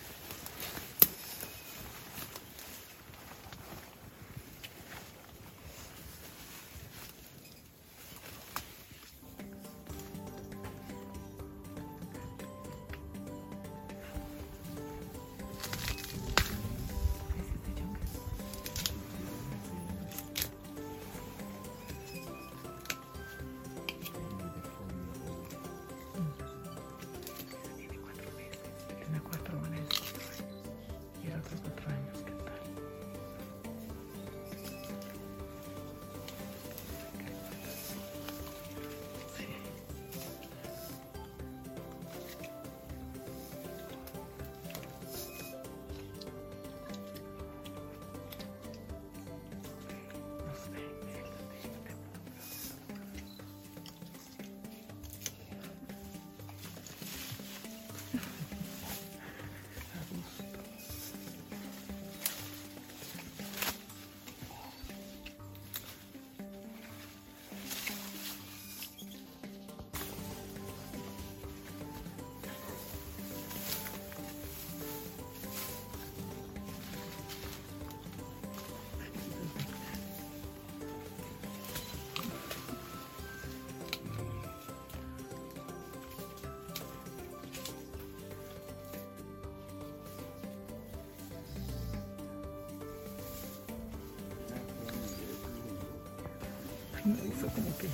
No, 97.10 97.26
hizo 97.26 97.48
como 97.48 97.78
que. 97.78 97.88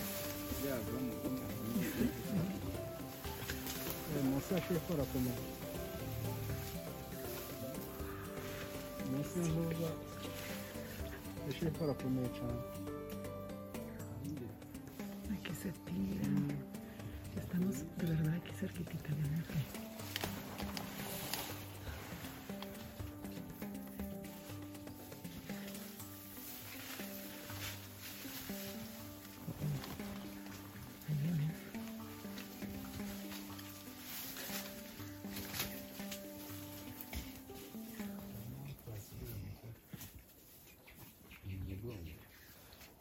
No 4.31 4.39
sé 4.41 4.63
qué 4.67 4.73
es 4.75 4.79
para 4.81 5.03
comer. 5.05 5.33
No 9.11 9.23
sé, 9.23 9.39
no, 9.49 9.71
ya. 9.71 9.91
Eso 11.49 11.67
es 11.67 11.73
para 11.77 11.93
comer, 11.93 12.31
chaval. 12.33 12.65
Aquí 15.33 15.53
se 15.55 15.71
tiran. 15.71 16.47
Estamos 17.37 17.75
de 17.97 18.05
verdad 18.07 18.35
aquí 18.35 18.51
cerquitita, 18.59 19.09
vean 19.09 19.43
aquí. 19.43 19.84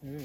Está 0.04 0.20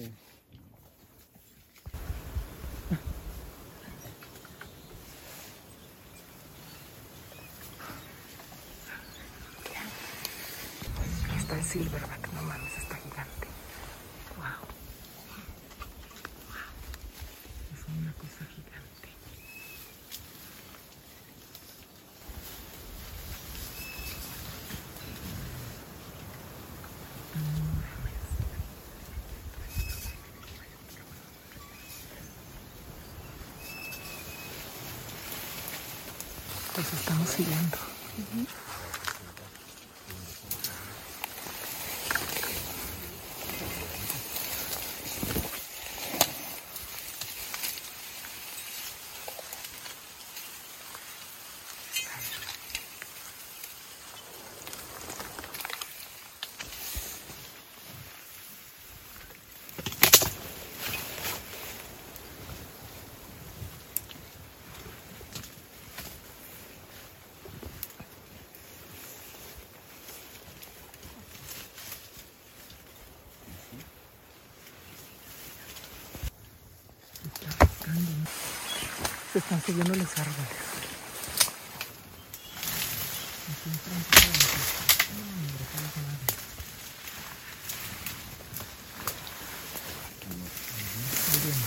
el 11.56 11.64
silverback, 11.64 12.34
no 12.34 12.42
mames, 12.42 12.78
está 12.78 12.98
gigante. 12.98 13.48
Wow. 14.36 14.68
Es 17.74 17.86
una 17.88 18.12
cosa 18.12 18.46
gigante. 18.54 18.70
Pues 36.76 36.94
estamos 36.94 37.30
siguiendo. 37.30 37.78
Se 37.78 38.69
están 79.50 79.66
subiendo 79.66 79.96
los 79.96 80.12
árboles. 80.20 80.38
Aquí 83.50 83.70
enfrente 83.70 84.20
de. 84.20 84.28
Ahí 91.26 91.40
viene. 91.46 91.66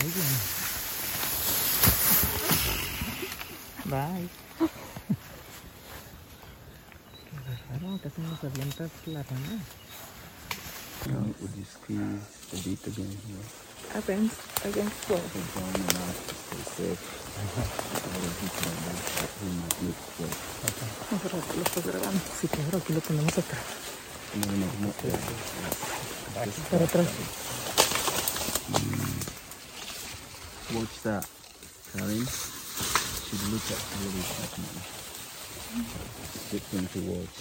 Ahí 0.00 0.10
viene. 0.14 0.38
Bye. 3.84 4.30
Qué 7.28 7.36
raro, 7.78 8.00
casi 8.02 8.20
nos 8.22 8.42
avientas 8.42 8.90
la 9.04 9.22
rana. 9.22 9.60
Would 11.42 11.54
you 11.56 11.64
squeeze 11.66 12.26
the 12.50 12.56
beat 12.66 12.86
again 12.86 13.18
here? 13.26 13.63
Against, 13.92 14.40
against 14.64 15.08
what? 15.08 15.22
The 15.32 15.38
down 15.54 15.74
and 15.74 15.96
out 15.96 16.16
to 16.28 16.34
stay 16.34 16.62
safe. 16.76 17.02
I 17.34 17.40
will 18.18 18.34
hit 18.40 18.54
my 18.64 18.72
back, 18.84 18.98
that 19.14 19.30
will 19.40 19.54
not 19.60 19.74
look 19.82 20.00
well. 20.18 20.34
Pero 21.22 21.36
lo 21.56 21.62
estás 21.62 21.84
grabando. 21.84 22.22
Sí, 22.40 22.46
claro, 22.48 22.78
aquí 22.78 22.92
lo 22.92 23.00
tenemos 23.00 23.38
atrás. 23.38 23.64
No, 24.34 24.46
no, 24.50 24.66
not 24.80 24.96
there. 24.98 25.18
Para 26.70 26.84
atrás. 26.84 27.08
Watch 30.74 30.96
that, 31.04 31.24
Karen. 31.92 32.26
Should 32.26 33.42
look 33.52 33.66
at 33.70 33.78
where 33.78 34.18
it's 34.18 34.32
happening. 34.40 34.82
Different 36.50 36.88
to 36.92 37.00
watch. 37.10 37.38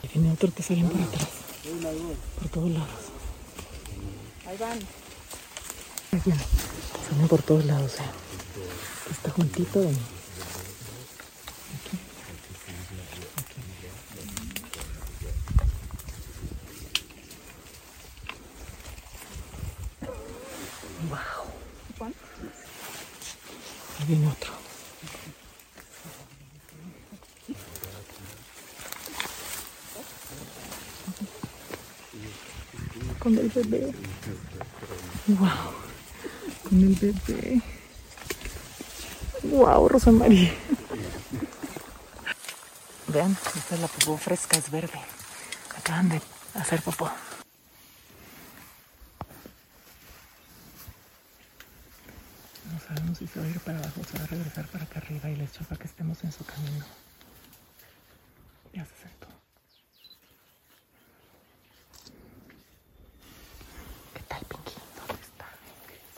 Y 0.00 0.57
salen 0.68 0.88
por 0.90 1.00
atrás. 1.00 1.28
Por 2.38 2.48
todos 2.50 2.70
lados. 2.70 2.88
Ahí 4.46 4.56
van. 4.58 4.78
Ahí 6.12 6.20
viene. 6.26 6.44
Salen 7.08 7.28
por 7.28 7.42
todos 7.42 7.64
lados, 7.64 7.94
eh. 7.94 8.02
Está 9.10 9.30
juntito 9.30 9.80
de 9.80 9.88
mí. 9.88 9.98
Wow. 21.08 21.18
Juan. 21.98 22.14
Ahí 24.00 24.06
viene 24.06 24.28
otro. 24.28 24.58
Con 33.18 33.36
el 33.36 33.47
bebé. 33.62 33.92
Wow. 35.26 35.48
Con 36.68 36.80
el 36.80 36.94
bebé. 36.94 37.62
Wow, 39.44 39.88
Rosa 39.88 40.10
María. 40.12 40.52
Vean, 43.08 43.36
esta 43.56 43.74
es 43.74 43.80
la 43.80 43.88
popó 43.88 44.16
fresca, 44.18 44.58
es 44.58 44.70
verde. 44.70 45.00
Acaban 45.78 46.08
de 46.08 46.20
hacer 46.54 46.82
popó. 46.82 47.10
No 52.72 52.78
sabemos 52.86 53.18
si 53.18 53.26
se 53.26 53.40
va 53.40 53.46
a 53.46 53.48
ir 53.48 53.60
para 53.60 53.78
abajo 53.78 54.00
o 54.00 54.04
se 54.04 54.18
va 54.18 54.24
a 54.24 54.26
regresar 54.26 54.66
para 54.66 54.84
acá 54.84 54.98
arriba 54.98 55.30
y 55.30 55.36
les 55.36 55.52
choca 55.52 55.76
que 55.76 55.86
estemos 55.86 56.22
en 56.24 56.32
su 56.32 56.44
camino. 56.44 56.84
Ya 58.74 58.84
se 58.84 58.94
sentó. 59.02 59.26
¿Qué 64.14 64.22
tal, 64.28 64.44
Pinky? 64.44 64.72
¿Dónde 64.98 65.22
está? 65.22 65.46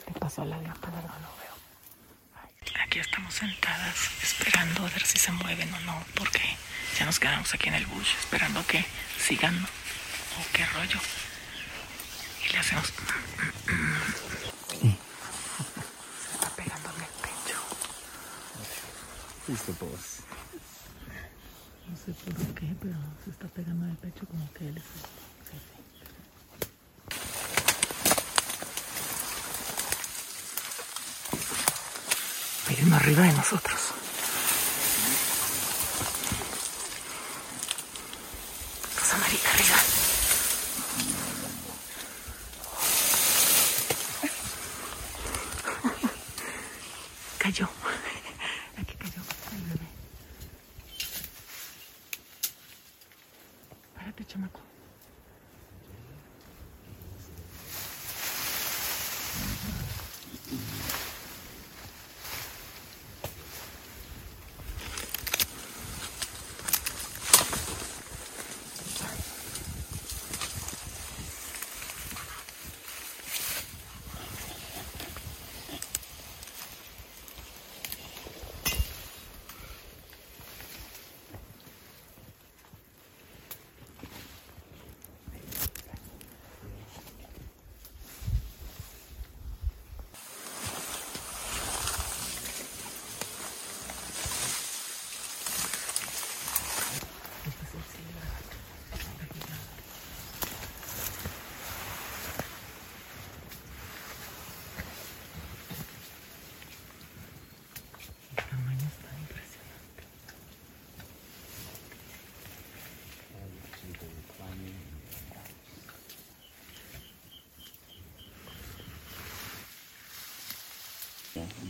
Se 0.03 0.11
pasó 0.31 0.45
la 0.45 0.61
lámpara, 0.61 0.95
no 1.01 1.19
lo 1.19 1.35
veo. 1.37 1.53
Ay, 2.41 2.51
Aquí 2.85 2.99
estamos 2.99 3.33
sentadas 3.33 3.95
esperando 4.23 4.85
a 4.85 4.89
ver 4.89 5.05
si 5.05 5.17
se 5.17 5.29
mueven 5.33 5.73
o 5.73 5.79
no, 5.81 6.05
porque 6.15 6.55
ya 6.97 7.05
nos 7.05 7.19
quedamos 7.19 7.53
aquí 7.53 7.67
en 7.67 7.75
el 7.75 7.85
bush 7.87 8.15
esperando 8.17 8.61
a 8.61 8.63
que 8.63 8.85
sigan 9.19 9.57
o 9.61 10.45
qué 10.53 10.65
rollo. 10.67 10.99
Y 12.45 12.53
le 12.53 12.59
hacemos. 12.59 12.93
Se 16.21 16.33
está 16.33 16.49
pegando 16.55 16.89
en 16.95 17.01
el 17.01 17.09
pecho. 17.25 17.57
Boss? 19.81 20.21
No 21.89 21.97
sé 21.97 22.13
por 22.13 22.55
qué, 22.55 22.73
pero 22.81 22.95
se 23.25 23.31
está 23.31 23.47
pegando 23.49 23.85
en 23.85 23.91
el 23.91 23.97
pecho 23.97 24.25
como 24.27 24.49
que 24.53 24.69
él 24.69 24.77
es 24.77 25.20
Arriba 32.89 33.23
de 33.23 33.33
nosotros. 33.33 33.90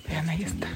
Vean, 0.08 0.30
ahí 0.30 0.44
está. 0.44 0.68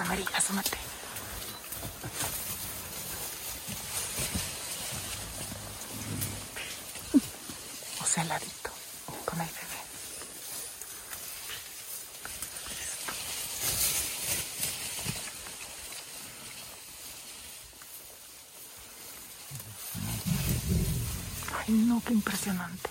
Rosa 0.00 0.04
María? 0.08 0.26
Asómate. 0.34 0.78
O 8.02 8.06
sea, 8.06 8.22
al 8.22 8.28
ladito, 8.30 8.70
con 9.26 9.40
el 9.40 9.46
bebé. 9.46 9.60
Ay, 21.58 21.74
no, 21.74 22.02
qué 22.06 22.14
impresionante. 22.14 22.89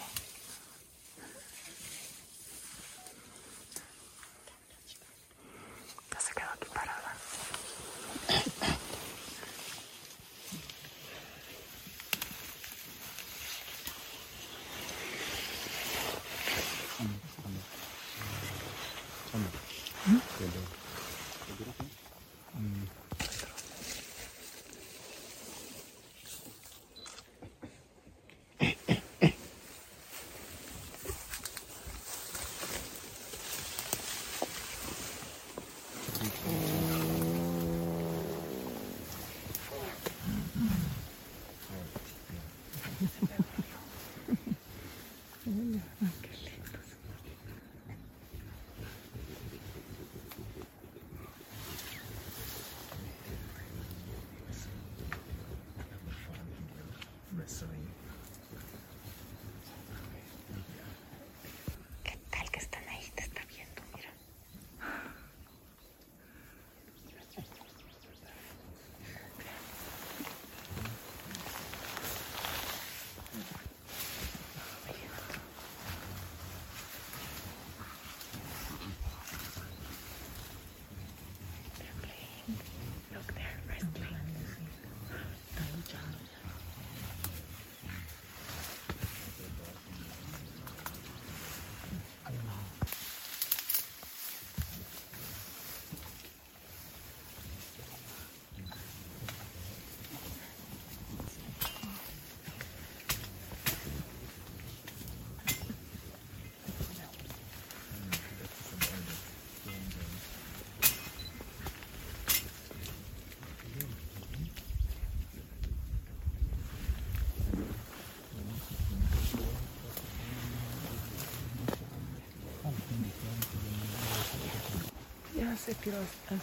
Ya 125.39 125.55
se 125.55 125.73
tiró 125.75 125.95
a 125.95 126.01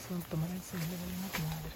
su 0.08 0.14
tomar 0.30 0.48
el 0.48 0.62
suelo 0.62 0.86
de 0.86 0.94
una 0.96 1.28
madre. 1.50 1.70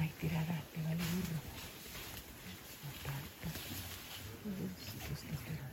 Ahí 0.00 0.12
tirada, 0.20 0.60
te 0.74 0.82
vale 0.82 0.96
burro. 0.96 1.38
Aparte. 2.90 3.46
Dios, 4.44 4.74
Dios 5.06 5.20
te 5.20 5.34
espera. 5.34 5.66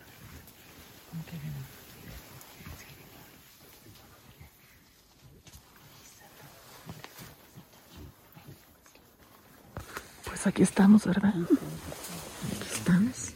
¿Cómo 1.10 1.26
que? 1.26 1.32
Pues 10.26 10.48
aquí 10.48 10.62
estamos, 10.62 11.06
¿verdad? 11.06 11.34
Aquí 11.36 12.68
estamos. 12.74 13.34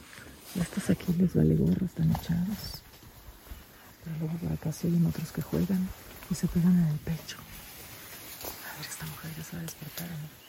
Y 0.55 0.59
estos 0.61 0.89
aquí 0.89 1.13
les 1.13 1.35
vale 1.35 1.53
gorro, 1.55 1.85
están 1.85 2.09
echados. 2.11 2.81
Se 4.73 4.87
oyen 4.87 5.05
otros 5.05 5.31
que 5.31 5.41
juegan 5.41 5.87
y 6.29 6.35
se 6.35 6.47
pegan 6.47 6.77
en 6.77 6.87
el 6.87 6.97
pecho. 6.99 7.37
A 8.43 8.77
ver, 8.77 8.87
esta 8.89 9.05
mujer 9.05 9.31
ya 9.37 9.43
se 9.43 9.55
va 9.55 9.59
a 9.59 9.63
despertar, 9.63 10.07
¿o 10.07 10.11
¿no? 10.11 10.45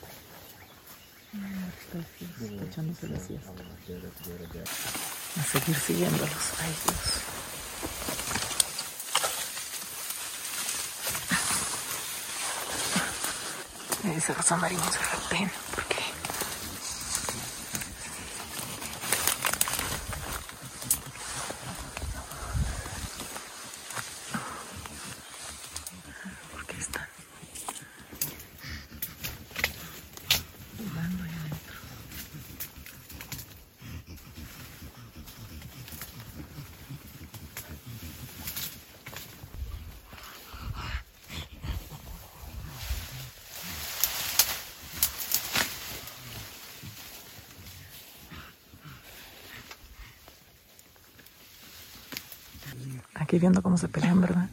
A 5.38 5.42
seguir 5.44 5.76
siguiéndolos. 5.76 6.32
Ay, 6.60 6.74
Dios. 6.84 6.98
Me 14.02 14.14
dice 14.14 14.34
Rosa 14.34 14.56
María, 14.56 14.80
Aquí 53.26 53.40
viendo 53.40 53.60
cómo 53.60 53.76
se 53.76 53.88
pelean, 53.88 54.20
¿verdad? 54.20 54.48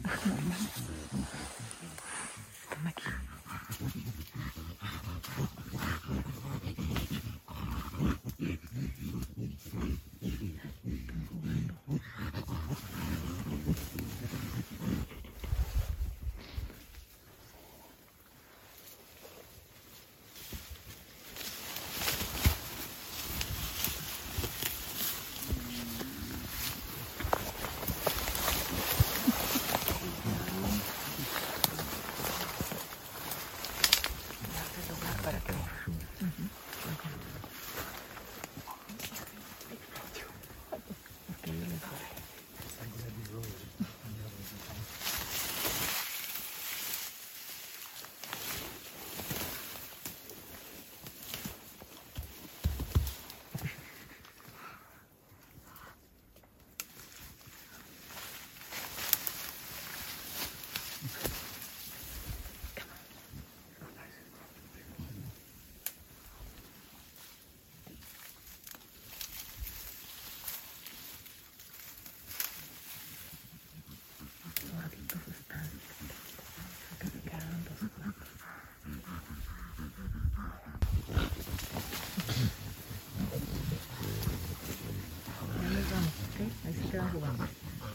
Jugando. 87.12 87.44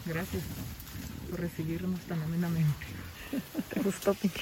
Gracias 0.06 0.44
por 1.30 1.40
recibirnos 1.40 2.00
tan 2.02 2.22
amenamente. 2.22 2.86
Qué 3.74 3.82
gusto, 3.82 4.14
Pinky. 4.14 4.42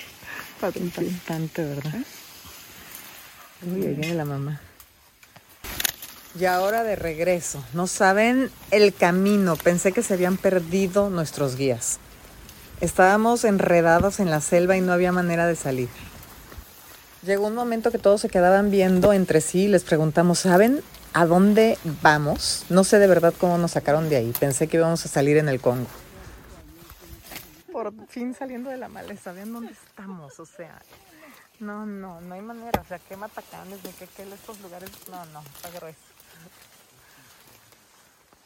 Impactante, 0.79 1.63
¿verdad? 1.63 2.01
Uy, 3.61 3.85
ahí 3.85 3.93
viene 3.93 4.15
la 4.15 4.25
mamá. 4.25 4.61
Y 6.39 6.45
ahora 6.45 6.83
de 6.83 6.95
regreso. 6.95 7.63
No 7.73 7.87
saben 7.87 8.51
el 8.71 8.93
camino. 8.93 9.55
Pensé 9.55 9.91
que 9.91 10.03
se 10.03 10.13
habían 10.13 10.37
perdido 10.37 11.09
nuestros 11.09 11.55
guías. 11.55 11.99
Estábamos 12.79 13.43
enredados 13.43 14.19
en 14.19 14.29
la 14.29 14.41
selva 14.41 14.77
y 14.77 14.81
no 14.81 14.93
había 14.93 15.11
manera 15.11 15.47
de 15.47 15.55
salir. 15.55 15.89
Llegó 17.23 17.47
un 17.47 17.55
momento 17.55 17.91
que 17.91 17.97
todos 17.97 18.21
se 18.21 18.29
quedaban 18.29 18.69
viendo 18.69 19.13
entre 19.13 19.41
sí 19.41 19.63
y 19.63 19.67
les 19.67 19.83
preguntamos, 19.83 20.39
¿saben 20.39 20.81
a 21.13 21.25
dónde 21.25 21.77
vamos? 22.01 22.65
No 22.69 22.83
sé 22.83 22.99
de 22.99 23.07
verdad 23.07 23.33
cómo 23.39 23.57
nos 23.57 23.71
sacaron 23.71 24.09
de 24.09 24.17
ahí. 24.17 24.33
Pensé 24.39 24.67
que 24.67 24.77
íbamos 24.77 25.05
a 25.05 25.09
salir 25.09 25.37
en 25.37 25.49
el 25.49 25.59
Congo. 25.59 25.87
Por 27.71 27.93
fin 28.07 28.33
saliendo 28.33 28.69
de 28.69 28.77
la 28.77 28.87
maleza, 28.87 29.31
vean 29.31 29.53
dónde 29.53 29.71
estamos, 29.71 30.39
o 30.39 30.45
sea, 30.45 30.81
no, 31.59 31.85
no, 31.85 32.21
no 32.21 32.33
hay 32.33 32.41
manera, 32.41 32.81
o 32.81 32.85
sea, 32.85 32.99
qué 32.99 33.15
matacanes, 33.15 33.83
ni 33.83 33.91
qué, 33.91 34.07
qué 34.15 34.23
estos 34.23 34.59
lugares, 34.61 34.89
no, 35.09 35.25
no, 35.27 35.41
está 35.41 35.69
grueso. 35.71 35.99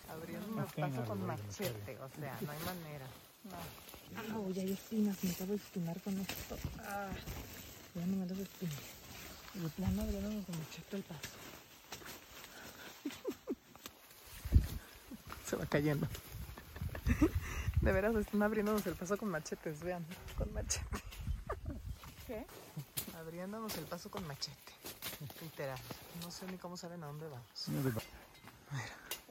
Abriendo 0.09 0.47
un 0.47 0.59
espacio 0.63 1.05
con 1.05 1.25
machete, 1.25 1.97
o 1.97 2.09
sea, 2.19 2.37
no 2.41 2.51
hay 2.51 2.59
manera. 2.59 3.05
No. 3.45 3.57
Ah, 4.17 4.51
ya 4.53 4.61
hay 4.61 4.73
espinas, 4.73 5.17
me 5.23 5.31
acabo 5.31 5.51
de 5.51 5.55
espinar 5.55 6.01
con 6.01 6.19
esto. 6.19 6.57
Ah, 6.85 7.07
ya 7.95 8.05
no 8.05 8.17
me 8.17 8.25
las 8.25 8.37
espinas. 8.37 8.75
Y 9.55 9.59
de 9.59 9.69
plano 9.69 10.01
abriéndonos 10.01 10.45
con 10.45 10.59
machete 10.59 10.97
el 10.97 11.03
paso. 11.03 11.29
Se 15.51 15.57
va 15.57 15.65
cayendo. 15.65 16.07
De 17.81 17.91
veras 17.91 18.15
están 18.15 18.41
abriéndonos 18.41 18.87
el 18.87 18.95
paso 18.95 19.17
con 19.17 19.27
machetes, 19.27 19.81
vean, 19.83 20.05
con 20.37 20.53
machete. 20.53 20.85
¿Qué? 22.27 22.45
Abriéndonos 23.19 23.75
el 23.77 23.83
paso 23.83 24.09
con 24.09 24.25
machete. 24.27 24.71
Literal. 25.41 25.77
No 26.23 26.31
sé 26.31 26.45
ni 26.47 26.57
cómo 26.57 26.77
saben 26.77 27.03
a 27.03 27.07
dónde 27.07 27.27
vamos. 27.27 27.67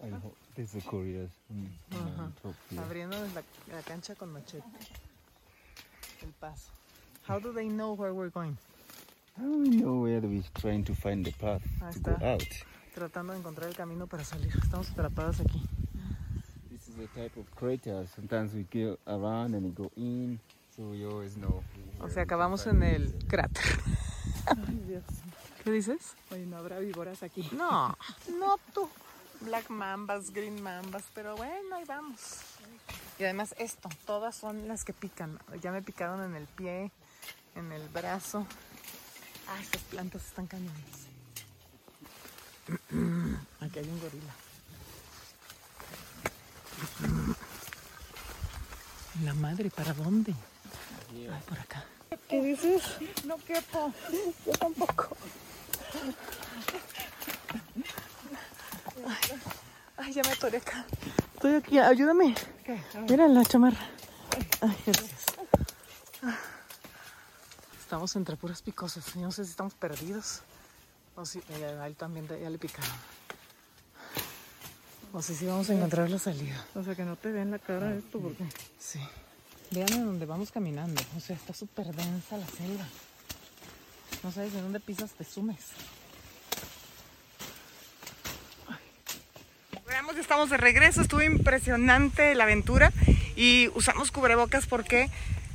I 0.03 0.11
hope 0.11 0.37
this 0.55 0.75
is 0.75 0.85
Korea's 0.85 1.31
Ajá. 1.91 2.25
um, 2.25 2.33
top 2.43 2.55
here. 2.69 2.83
Abriéndonos 2.83 3.33
la, 3.33 3.43
la 3.75 3.83
cancha 3.83 4.15
con 4.15 4.31
machete. 4.31 4.63
El 6.21 6.33
paso. 6.39 6.71
How 7.27 7.41
do 7.41 7.51
they 7.55 7.69
know 7.69 7.95
where 7.95 8.13
we're 8.13 8.31
going? 8.31 8.59
How 9.39 9.45
do 9.47 9.63
we 9.63 9.71
know 9.71 10.03
where 10.03 10.21
we're 10.21 10.45
trying 10.61 10.85
to 10.85 10.95
find 10.95 11.25
the 11.25 11.33
path 11.33 11.63
Ahí 11.81 11.95
to 11.95 12.01
go 12.01 12.11
está. 12.13 12.33
out? 12.35 12.45
Tratando 12.95 13.33
de 13.33 13.39
encontrar 13.39 13.69
el 13.71 13.75
camino 13.75 14.07
para 14.07 14.23
salir. 14.23 14.53
Estamos 14.63 14.91
atrapados 14.91 15.41
aquí. 15.41 15.63
A 17.01 17.07
type 17.19 17.41
of 17.41 17.47
crater. 17.57 18.07
Sometimes 18.15 18.53
we 18.53 18.65
go 18.65 18.99
around 19.07 19.55
and 19.55 19.65
we 19.65 19.71
go 19.71 19.91
in, 19.97 20.39
so 20.77 20.83
we 20.83 21.07
always 21.07 21.35
know. 21.35 21.63
O 21.99 22.11
sea, 22.11 22.25
acabamos 22.25 22.67
en 22.67 22.83
el 22.83 23.15
cráter. 23.27 23.65
Ay, 24.47 24.79
Dios. 24.87 25.05
¿Qué 25.65 25.71
dices? 25.71 26.15
Oye, 26.31 26.45
no 26.45 26.59
habrá 26.59 26.79
víboras 26.79 27.23
aquí. 27.23 27.49
No, 27.53 27.97
no 28.39 28.59
tú. 28.75 28.87
Black 29.41 29.71
mambas, 29.71 30.31
green 30.31 30.63
mambas, 30.63 31.05
pero 31.15 31.37
bueno, 31.37 31.77
ahí 31.77 31.85
vamos. 31.87 32.43
Y 33.19 33.25
además 33.25 33.55
esto, 33.59 33.89
todas 34.05 34.37
son 34.37 34.69
las 34.69 34.85
que 34.85 34.93
pican. 34.93 35.39
Ya 35.63 35.73
me 35.73 35.81
picaron 35.81 36.23
en 36.23 36.37
el 36.37 36.47
pie, 36.49 36.93
en 37.55 37.73
el 37.73 37.89
brazo. 37.89 38.47
Ah, 39.49 39.59
estas 39.63 39.81
plantas 39.85 40.27
están 40.27 40.47
cañones. 40.47 41.09
Aquí 43.61 43.79
hay 43.79 43.89
un 43.89 44.01
gorila. 44.01 44.50
La 49.25 49.35
madre, 49.35 49.71
¿para 49.71 49.93
dónde? 49.93 50.35
Ay, 51.13 51.43
por 51.47 51.59
acá. 51.59 51.85
¿Qué 52.29 52.41
dices? 52.41 52.83
No 53.27 53.37
quepo. 53.39 53.93
Yo 54.47 54.53
tampoco. 54.53 55.17
Ay, 59.97 60.13
ya 60.13 60.23
me 60.23 60.31
atoré 60.31 60.59
acá. 60.59 60.87
Estoy 61.35 61.55
aquí, 61.55 61.79
ayúdame. 61.79 62.35
¿Qué? 62.65 62.81
Mira 63.09 63.29
la 63.29 63.45
chamarra. 63.45 63.81
Ay, 64.61 64.77
gracias. 64.87 65.25
Estamos 67.81 68.15
entre 68.17 68.37
puras 68.37 68.63
picosas. 68.63 69.05
Yo 69.15 69.21
no 69.21 69.33
sé 69.33 69.45
si 69.45 69.51
estamos 69.51 69.75
perdidos. 69.75 70.41
O 71.17 71.27
si 71.27 71.41
eh, 71.51 71.79
a 71.81 71.87
él 71.87 71.97
también 71.97 72.27
ya 72.29 72.49
le 72.49 72.59
picaron. 72.59 72.91
O 75.13 75.23
si 75.23 75.35
sí 75.35 75.47
vamos 75.47 75.69
a 75.71 75.75
encontrar 75.75 76.09
la 76.09 76.19
salida. 76.19 76.65
O 76.75 76.85
sea, 76.85 76.95
que 76.95 77.05
no 77.05 77.17
te 77.17 77.33
vean 77.33 77.51
la 77.51 77.59
cara 77.59 77.95
esto 77.95 78.21
porque... 78.21 78.45
Sí. 78.79 79.01
Vean 79.73 79.93
en 79.93 80.07
dónde 80.07 80.27
vamos 80.27 80.53
caminando. 80.53 81.03
O 81.17 81.21
sea, 81.21 81.35
está 81.35 81.53
súper 81.53 81.87
densa 81.87 82.37
la 82.37 82.47
selva. 82.47 82.87
No 84.23 84.31
sabes 84.31 84.55
en 84.55 84.63
dónde 84.63 84.81
pisas, 84.81 85.11
te 85.13 85.25
sumes. 85.25 85.59
Veamos, 89.87 90.15
ya 90.15 90.21
estamos 90.21 90.51
de 90.51 90.57
regreso. 90.57 91.01
Estuvo 91.03 91.23
impresionante 91.23 92.35
la 92.37 92.45
aventura 92.45 92.93
y 93.35 93.69
usamos 93.75 94.13
cubrebocas 94.13 94.67
porque 94.67 95.11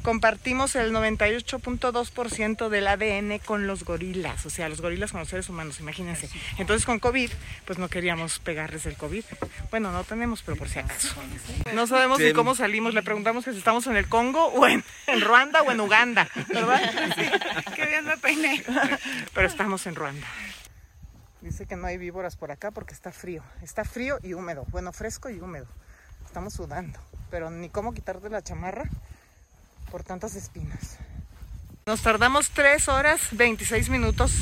compartimos 0.05 0.75
el 0.75 0.93
98.2% 0.93 2.69
del 2.69 2.87
ADN 2.87 3.39
con 3.39 3.65
los 3.65 3.83
gorilas, 3.83 4.45
o 4.45 4.51
sea, 4.51 4.69
los 4.69 4.79
gorilas 4.79 5.11
con 5.11 5.19
los 5.19 5.29
seres 5.29 5.49
humanos, 5.49 5.79
imagínense. 5.79 6.29
Entonces 6.59 6.85
con 6.85 6.99
COVID, 6.99 7.31
pues 7.65 7.79
no 7.79 7.89
queríamos 7.89 8.37
pegarles 8.37 8.85
el 8.85 8.97
COVID. 8.97 9.23
Bueno, 9.71 9.91
no 9.91 10.03
tenemos, 10.03 10.43
pero 10.43 10.57
por 10.57 10.69
si 10.69 10.77
acaso. 10.77 11.15
No 11.73 11.87
sabemos 11.87 12.19
ni 12.19 12.33
cómo 12.33 12.53
salimos. 12.53 12.93
Le 12.93 13.01
preguntamos 13.01 13.45
que 13.45 13.51
si 13.51 13.57
estamos 13.57 13.87
en 13.87 13.95
el 13.95 14.07
Congo 14.07 14.45
o 14.45 14.67
en, 14.67 14.83
en 15.07 15.21
Ruanda 15.21 15.63
o 15.63 15.71
en 15.71 15.81
Uganda, 15.81 16.29
¿verdad? 16.49 16.83
Sí, 17.15 17.25
qué 17.75 17.87
bien 17.87 18.05
me 18.05 18.17
peiné. 18.17 18.63
Pero 19.33 19.47
estamos 19.47 19.87
en 19.87 19.95
Ruanda. 19.95 20.27
Dice 21.41 21.65
que 21.65 21.75
no 21.75 21.87
hay 21.87 21.97
víboras 21.97 22.35
por 22.35 22.51
acá 22.51 22.69
porque 22.69 22.93
está 22.93 23.11
frío. 23.11 23.43
Está 23.63 23.83
frío 23.83 24.19
y 24.21 24.33
húmedo. 24.33 24.65
Bueno, 24.69 24.93
fresco 24.93 25.31
y 25.31 25.39
húmedo. 25.39 25.65
Estamos 26.25 26.53
sudando. 26.53 26.99
Pero 27.31 27.49
ni 27.49 27.69
cómo 27.69 27.93
quitarte 27.93 28.29
la 28.29 28.43
chamarra 28.43 28.87
por 29.91 30.03
tantas 30.03 30.35
espinas. 30.35 30.97
Nos 31.85 32.01
tardamos 32.01 32.49
3 32.49 32.87
horas 32.89 33.21
26 33.31 33.89
minutos 33.89 34.33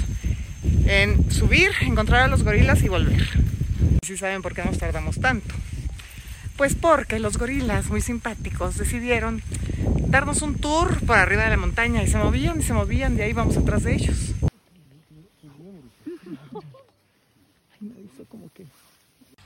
en 0.86 1.32
subir, 1.32 1.71
encontrar 1.82 2.21
a 2.23 2.27
los 2.27 2.43
gorilas 2.43 2.82
y 2.84 2.89
volver. 2.89 3.27
¿Sí 4.01 4.17
saben 4.17 4.41
por 4.41 4.53
qué 4.53 4.63
nos 4.63 4.77
tardamos 4.77 5.19
tanto? 5.19 5.53
Pues 6.58 6.75
porque 6.75 7.19
los 7.19 7.38
gorilas 7.38 7.89
muy 7.89 8.01
simpáticos 8.01 8.77
decidieron 8.77 9.41
darnos 10.08 10.41
un 10.41 10.56
tour 10.60 10.99
por 11.06 11.17
arriba 11.17 11.43
de 11.43 11.49
la 11.49 11.58
montaña 11.58 12.03
y 12.03 12.08
se 12.08 12.17
movían 12.17 12.60
y 12.60 12.63
se 12.63 12.73
movían, 12.73 13.15
de 13.17 13.23
ahí 13.23 13.34
vamos 13.34 13.58
atrás 13.58 13.84
de 13.84 13.95
ellos. 13.95 14.17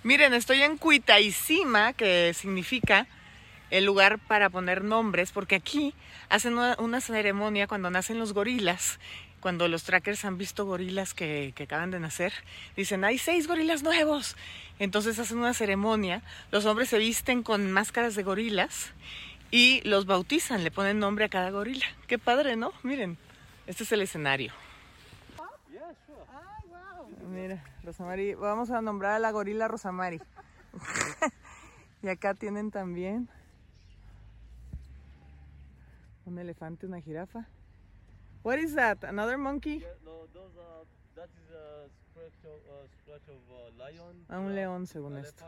Miren, 0.03 0.33
estoy 0.33 0.61
en 0.61 0.77
Cuitaicima, 0.77 1.93
que 1.93 2.33
significa 2.33 3.07
el 3.69 3.85
lugar 3.85 4.19
para 4.19 4.49
poner 4.49 4.83
nombres, 4.83 5.31
porque 5.31 5.55
aquí 5.55 5.93
hacen 6.29 6.57
una, 6.57 7.01
ceremonia 7.01 7.67
cuando 7.67 7.89
nacen 7.89 8.19
los 8.19 8.33
gorilas. 8.33 8.99
Cuando 9.39 9.67
los 9.67 9.83
trackers 9.83 10.25
han 10.25 10.37
visto 10.37 10.65
gorilas 10.65 11.13
que, 11.13 11.53
que 11.55 11.63
acaban 11.63 11.91
de 11.91 11.99
nacer, 11.99 12.33
dicen, 12.75 13.03
hay 13.03 13.17
seis 13.19 13.47
gorilas 13.47 13.83
nuevos. 13.83 14.35
Entonces 14.79 15.19
hacen 15.19 15.37
una 15.37 15.53
ceremonia, 15.53 16.21
los 16.51 16.65
hombres 16.65 16.89
se 16.89 16.97
visten 16.97 17.43
con 17.43 17.71
máscaras 17.71 18.15
de 18.15 18.23
gorilas 18.23 18.93
y 19.51 19.81
los 19.87 20.05
bautizan, 20.05 20.63
le 20.63 20.71
ponen 20.71 20.99
nombre 20.99 21.25
a 21.25 21.29
cada 21.29 21.51
gorila. 21.51 21.85
Qué 22.07 22.17
padre, 22.17 22.55
¿no? 22.55 22.73
Miren, 22.83 23.17
este 23.67 23.83
es 23.83 23.91
el 23.91 24.01
escenario. 24.01 24.51
Mira, 27.29 27.63
Rosamari, 27.83 28.33
vamos 28.33 28.71
a 28.71 28.81
nombrar 28.81 29.13
a 29.13 29.19
la 29.19 29.31
gorila 29.31 29.67
Rosamari. 29.67 30.19
y 32.01 32.07
acá 32.07 32.33
tienen 32.33 32.71
también 32.71 33.29
un 36.27 36.37
elefante, 36.37 36.85
una 36.85 37.01
jirafa. 37.01 37.47
What 38.43 38.57
is 38.59 38.75
that? 38.75 39.03
Another 39.03 39.37
monkey? 39.37 39.83
No, 40.03 40.27
those 40.33 40.55
are, 40.57 40.85
that 41.15 41.29
is 41.29 41.51
a 41.51 41.89
scratch 42.11 42.45
of, 42.45 42.59
uh, 42.69 42.87
scratch 43.01 43.27
of 43.29 43.39
uh, 43.49 43.71
lion. 43.77 44.25
A 44.29 44.39
un 44.39 44.53
león, 44.53 44.87
según 44.87 45.17
esto. 45.17 45.45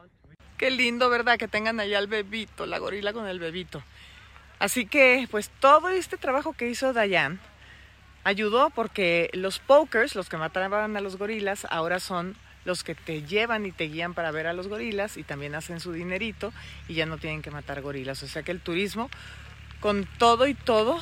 Qué 0.57 0.71
lindo, 0.71 1.09
¿verdad? 1.09 1.37
Que 1.37 1.47
tengan 1.47 1.79
allá 1.79 1.97
al 1.97 2.07
bebito, 2.07 2.65
la 2.65 2.79
gorila 2.79 3.13
con 3.13 3.27
el 3.27 3.39
bebito. 3.39 3.83
Así 4.59 4.85
que, 4.85 5.27
pues 5.31 5.49
todo 5.61 5.89
este 5.89 6.17
trabajo 6.17 6.53
que 6.53 6.69
hizo 6.69 6.91
Dayan 6.91 7.39
ayudó 8.25 8.69
porque 8.69 9.29
los 9.33 9.59
pokers, 9.59 10.15
los 10.15 10.27
que 10.27 10.35
mataban 10.37 10.97
a 10.97 11.01
los 11.01 11.17
gorilas, 11.17 11.65
ahora 11.69 11.99
son 11.99 12.35
los 12.65 12.83
que 12.83 12.93
te 12.93 13.23
llevan 13.23 13.65
y 13.65 13.71
te 13.71 13.85
guían 13.85 14.13
para 14.13 14.31
ver 14.31 14.47
a 14.47 14.53
los 14.53 14.67
gorilas 14.67 15.15
y 15.15 15.23
también 15.23 15.55
hacen 15.55 15.79
su 15.79 15.93
dinerito 15.93 16.51
y 16.89 16.95
ya 16.95 17.05
no 17.05 17.17
tienen 17.17 17.41
que 17.41 17.51
matar 17.51 17.81
gorilas. 17.81 18.21
O 18.21 18.27
sea 18.27 18.43
que 18.43 18.51
el 18.51 18.59
turismo, 18.59 19.09
con 19.79 20.07
todo 20.17 20.47
y 20.47 20.53
todo, 20.53 20.99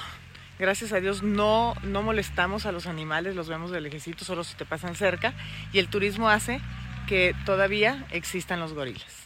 gracias 0.60 0.94
a 0.94 1.00
Dios 1.00 1.24
no, 1.24 1.74
no 1.84 2.02
molestamos 2.02 2.66
a 2.66 2.72
los 2.72 2.86
animales, 2.86 3.36
los 3.36 3.50
vemos 3.50 3.72
de 3.72 3.82
lejecito, 3.82 4.26
solo 4.26 4.44
si 4.44 4.56
te 4.56 4.66
pasan 4.66 4.96
cerca 4.96 5.34
y 5.74 5.80
el 5.80 5.88
turismo 5.88 6.30
hace 6.30 6.62
que 7.08 7.36
todavía 7.46 8.06
existan 8.12 8.60
los 8.60 8.74
gorilas. 8.74 9.17